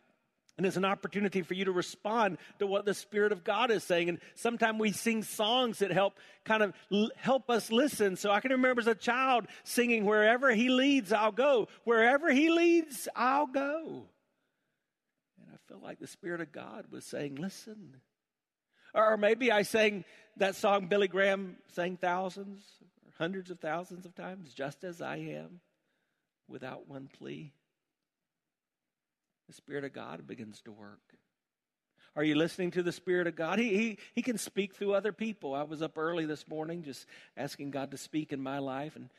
And 0.56 0.66
it's 0.66 0.76
an 0.76 0.84
opportunity 0.84 1.42
for 1.42 1.54
you 1.54 1.64
to 1.66 1.72
respond 1.72 2.38
to 2.58 2.66
what 2.66 2.84
the 2.84 2.92
Spirit 2.92 3.32
of 3.32 3.44
God 3.44 3.70
is 3.70 3.82
saying. 3.82 4.08
And 4.08 4.18
sometimes 4.34 4.78
we 4.78 4.92
sing 4.92 5.22
songs 5.22 5.78
that 5.78 5.90
help 5.90 6.18
kind 6.44 6.62
of 6.62 6.74
l- 6.92 7.10
help 7.16 7.48
us 7.48 7.70
listen. 7.72 8.16
So 8.16 8.30
I 8.30 8.40
can 8.40 8.50
remember 8.50 8.80
as 8.80 8.86
a 8.86 8.94
child 8.94 9.46
singing, 9.64 10.04
Wherever 10.04 10.52
He 10.52 10.68
leads, 10.68 11.12
I'll 11.12 11.32
go. 11.32 11.68
Wherever 11.84 12.30
He 12.30 12.50
leads, 12.50 13.08
I'll 13.16 13.46
go. 13.46 14.04
And 15.38 15.48
I 15.50 15.56
felt 15.68 15.82
like 15.82 15.98
the 15.98 16.06
Spirit 16.06 16.40
of 16.40 16.52
God 16.52 16.86
was 16.90 17.04
saying, 17.04 17.36
Listen. 17.36 17.96
Or 18.92 19.16
maybe 19.16 19.52
I 19.52 19.62
sang 19.62 20.04
that 20.36 20.56
song 20.56 20.88
Billy 20.88 21.08
Graham 21.08 21.56
sang 21.72 21.96
thousands, 21.96 22.64
or 23.06 23.12
hundreds 23.18 23.50
of 23.50 23.60
thousands 23.60 24.04
of 24.04 24.14
times, 24.14 24.52
just 24.52 24.82
as 24.84 25.00
I 25.00 25.16
am, 25.16 25.60
without 26.48 26.88
one 26.88 27.08
plea 27.16 27.52
the 29.50 29.56
Spirit 29.56 29.82
of 29.82 29.92
God 29.92 30.28
begins 30.28 30.60
to 30.62 30.70
work. 30.70 31.00
Are 32.14 32.22
you 32.22 32.36
listening 32.36 32.70
to 32.72 32.84
the 32.84 32.92
Spirit 32.92 33.26
of 33.26 33.34
God? 33.34 33.58
He, 33.58 33.76
he, 33.76 33.98
he 34.14 34.22
can 34.22 34.38
speak 34.38 34.74
through 34.74 34.94
other 34.94 35.12
people. 35.12 35.54
I 35.54 35.64
was 35.64 35.82
up 35.82 35.98
early 35.98 36.24
this 36.24 36.46
morning 36.46 36.84
just 36.84 37.04
asking 37.36 37.72
God 37.72 37.90
to 37.90 37.96
speak 37.96 38.32
in 38.32 38.40
my 38.40 38.58
life 38.58 38.94
and 38.94 39.10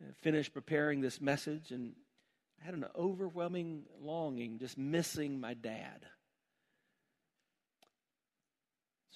uh, 0.00 0.12
finished 0.22 0.54
preparing 0.54 1.00
this 1.00 1.20
message. 1.20 1.72
And 1.72 1.94
I 2.62 2.66
had 2.66 2.74
an 2.74 2.86
overwhelming 2.96 3.82
longing, 4.00 4.58
just 4.60 4.78
missing 4.78 5.40
my 5.40 5.54
dad. 5.54 6.06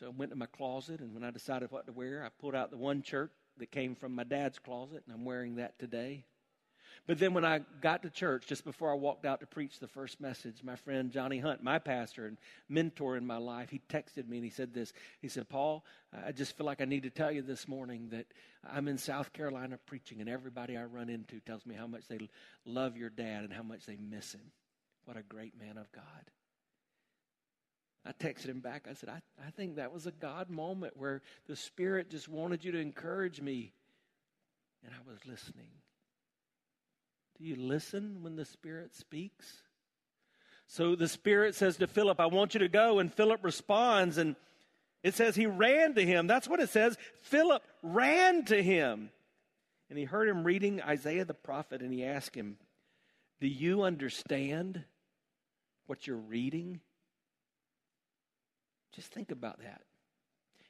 So 0.01 0.07
I 0.07 0.09
went 0.09 0.33
to 0.33 0.37
my 0.37 0.47
closet, 0.47 0.99
and 0.99 1.15
when 1.15 1.23
I 1.23 1.31
decided 1.31 1.71
what 1.71 1.87
to 1.87 1.93
wear, 1.93 2.25
I 2.25 2.31
pulled 2.41 2.57
out 2.57 2.73
the 2.73 2.77
one 2.77 3.01
shirt 3.05 3.31
that 3.59 3.71
came 3.71 3.95
from 3.95 4.13
my 4.13 4.25
dad's 4.25 4.59
closet, 4.59 5.05
and 5.07 5.15
I'm 5.15 5.25
wearing 5.25 5.57
that 5.57 5.79
today. 5.79 6.25
But 7.07 7.19
then 7.19 7.35
when 7.35 7.45
I 7.45 7.61
got 7.81 8.03
to 8.03 8.11
church, 8.11 8.47
just 8.47 8.65
before 8.65 8.91
I 8.91 8.95
walked 8.95 9.27
out 9.27 9.41
to 9.41 9.47
preach 9.47 9.79
the 9.79 9.89
first 9.89 10.21
message, 10.21 10.63
my 10.63 10.77
friend 10.77 11.11
Johnny 11.11 11.39
Hunt, 11.39 11.63
my 11.63 11.79
pastor 11.79 12.27
and 12.27 12.39
mentor 12.69 13.17
in 13.17 13.27
my 13.27 13.37
life, 13.37 13.71
he 13.71 13.81
texted 13.89 14.29
me 14.29 14.39
and 14.39 14.45
he 14.45 14.51
said 14.51 14.73
this. 14.73 14.93
He 15.21 15.29
said, 15.29 15.49
Paul, 15.49 15.85
I 16.27 16.33
just 16.33 16.57
feel 16.57 16.67
like 16.67 16.81
I 16.81 16.87
need 16.87 17.03
to 17.03 17.11
tell 17.11 17.31
you 17.31 17.43
this 17.43 17.69
morning 17.69 18.09
that 18.11 18.27
I'm 18.69 18.89
in 18.89 18.99
South 18.99 19.33
Carolina 19.33 19.79
preaching, 19.87 20.21
and 20.21 20.29
everybody 20.29 20.77
I 20.77 20.85
run 20.85 21.09
into 21.09 21.41
tells 21.41 21.67
me 21.67 21.75
how 21.75 21.87
much 21.87 22.09
they 22.09 22.19
love 22.65 22.97
your 22.97 23.11
dad 23.11 23.45
and 23.45 23.53
how 23.53 23.63
much 23.63 23.87
they 23.87 23.97
miss 23.97 24.33
him. 24.33 24.53
What 25.05 25.17
a 25.17 25.23
great 25.23 25.59
man 25.59 25.77
of 25.77 25.93
God. 25.93 26.03
I 28.07 28.13
texted 28.13 28.47
him 28.47 28.61
back. 28.61 28.87
I 28.89 28.95
said, 28.95 29.09
I, 29.09 29.21
I 29.47 29.51
think 29.51 29.77
that 29.77 29.93
was 29.93 30.07
a 30.07 30.13
God 30.13 30.51
moment 30.51 30.97
where 30.97 31.23
the 31.47 31.57
Spirit 31.57 32.11
just 32.11 32.29
wanted 32.29 32.65
you 32.65 32.73
to 32.73 32.79
encourage 32.79 33.41
me. 33.41 33.73
And 34.85 34.93
I 34.93 35.11
was 35.11 35.19
listening. 35.27 35.71
Do 37.39 37.45
you 37.45 37.57
listen 37.57 38.19
when 38.23 38.37
the 38.37 38.45
Spirit 38.45 38.95
speaks? 38.95 39.63
So 40.67 40.97
the 40.97 41.09
Spirit 41.09 41.55
says 41.55 41.77
to 41.79 41.87
Philip, 41.87 42.21
I 42.21 42.27
want 42.27 42.55
you 42.55 42.61
to 42.61 42.69
go. 42.69 42.99
And 42.99 43.13
Philip 43.13 43.45
responds, 43.45 44.19
and 44.19 44.37
it 45.03 45.15
says 45.15 45.37
he 45.37 45.47
ran 45.47 45.95
to 45.95 46.05
him. 46.05 46.27
That's 46.27 46.49
what 46.49 46.61
it 46.61 46.71
says. 46.71 46.97
Philip 47.23 47.63
ran 47.83 48.45
to 48.47 48.63
him. 48.63 49.11
And 49.91 49.99
he 49.99 50.05
heard 50.05 50.29
him 50.29 50.45
reading 50.45 50.81
Isaiah 50.81 51.25
the 51.25 51.35
prophet, 51.35 51.83
and 51.83 51.93
he 51.93 52.05
asked 52.05 52.35
him, 52.35 52.57
Do 53.41 53.47
you 53.47 53.83
understand 53.83 54.83
what 55.87 56.07
you're 56.07 56.17
reading? 56.17 56.81
Just 58.93 59.13
think 59.13 59.31
about 59.31 59.61
that. 59.61 59.83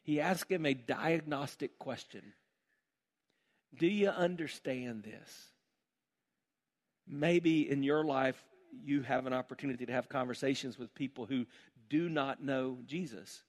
He 0.02 0.20
asked 0.20 0.50
him 0.50 0.66
a 0.66 0.74
diagnostic 0.74 1.78
question 1.78 2.32
Do 3.78 3.86
you 3.86 4.08
understand 4.08 5.04
this? 5.04 5.53
Maybe 7.06 7.68
in 7.70 7.82
your 7.82 8.04
life, 8.04 8.42
you 8.84 9.02
have 9.02 9.26
an 9.26 9.32
opportunity 9.32 9.86
to 9.86 9.92
have 9.92 10.08
conversations 10.08 10.78
with 10.78 10.94
people 10.94 11.26
who 11.26 11.46
do 11.88 12.08
not 12.08 12.42
know 12.42 12.78
Jesus. 12.86 13.42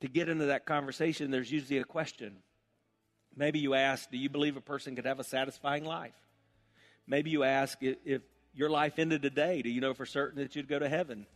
To 0.00 0.08
get 0.08 0.28
into 0.28 0.46
that 0.46 0.64
conversation, 0.64 1.30
there's 1.30 1.50
usually 1.50 1.78
a 1.78 1.84
question. 1.84 2.36
Maybe 3.36 3.58
you 3.58 3.74
ask, 3.74 4.10
Do 4.10 4.18
you 4.18 4.28
believe 4.28 4.56
a 4.56 4.60
person 4.60 4.96
could 4.96 5.06
have 5.06 5.20
a 5.20 5.24
satisfying 5.24 5.84
life? 5.84 6.14
Maybe 7.06 7.30
you 7.30 7.44
ask, 7.44 7.78
If 7.80 8.22
your 8.54 8.70
life 8.70 8.98
ended 8.98 9.22
today, 9.22 9.62
do 9.62 9.70
you 9.70 9.80
know 9.80 9.94
for 9.94 10.06
certain 10.06 10.42
that 10.42 10.56
you'd 10.56 10.68
go 10.68 10.78
to 10.78 10.88
heaven? 10.88 11.26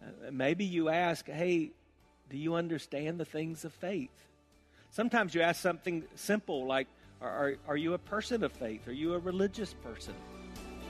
Uh, 0.00 0.30
maybe 0.30 0.64
you 0.64 0.88
ask, 0.88 1.26
Hey, 1.26 1.72
do 2.30 2.36
you 2.36 2.54
understand 2.54 3.18
the 3.18 3.24
things 3.24 3.64
of 3.64 3.72
faith? 3.74 4.10
Sometimes 4.90 5.34
you 5.34 5.42
ask 5.42 5.60
something 5.60 6.04
simple 6.14 6.66
like, 6.66 6.86
Are, 7.20 7.30
are, 7.30 7.54
are 7.68 7.76
you 7.76 7.94
a 7.94 7.98
person 7.98 8.44
of 8.44 8.52
faith? 8.52 8.86
Are 8.88 8.92
you 8.92 9.14
a 9.14 9.18
religious 9.18 9.74
person? 9.74 10.14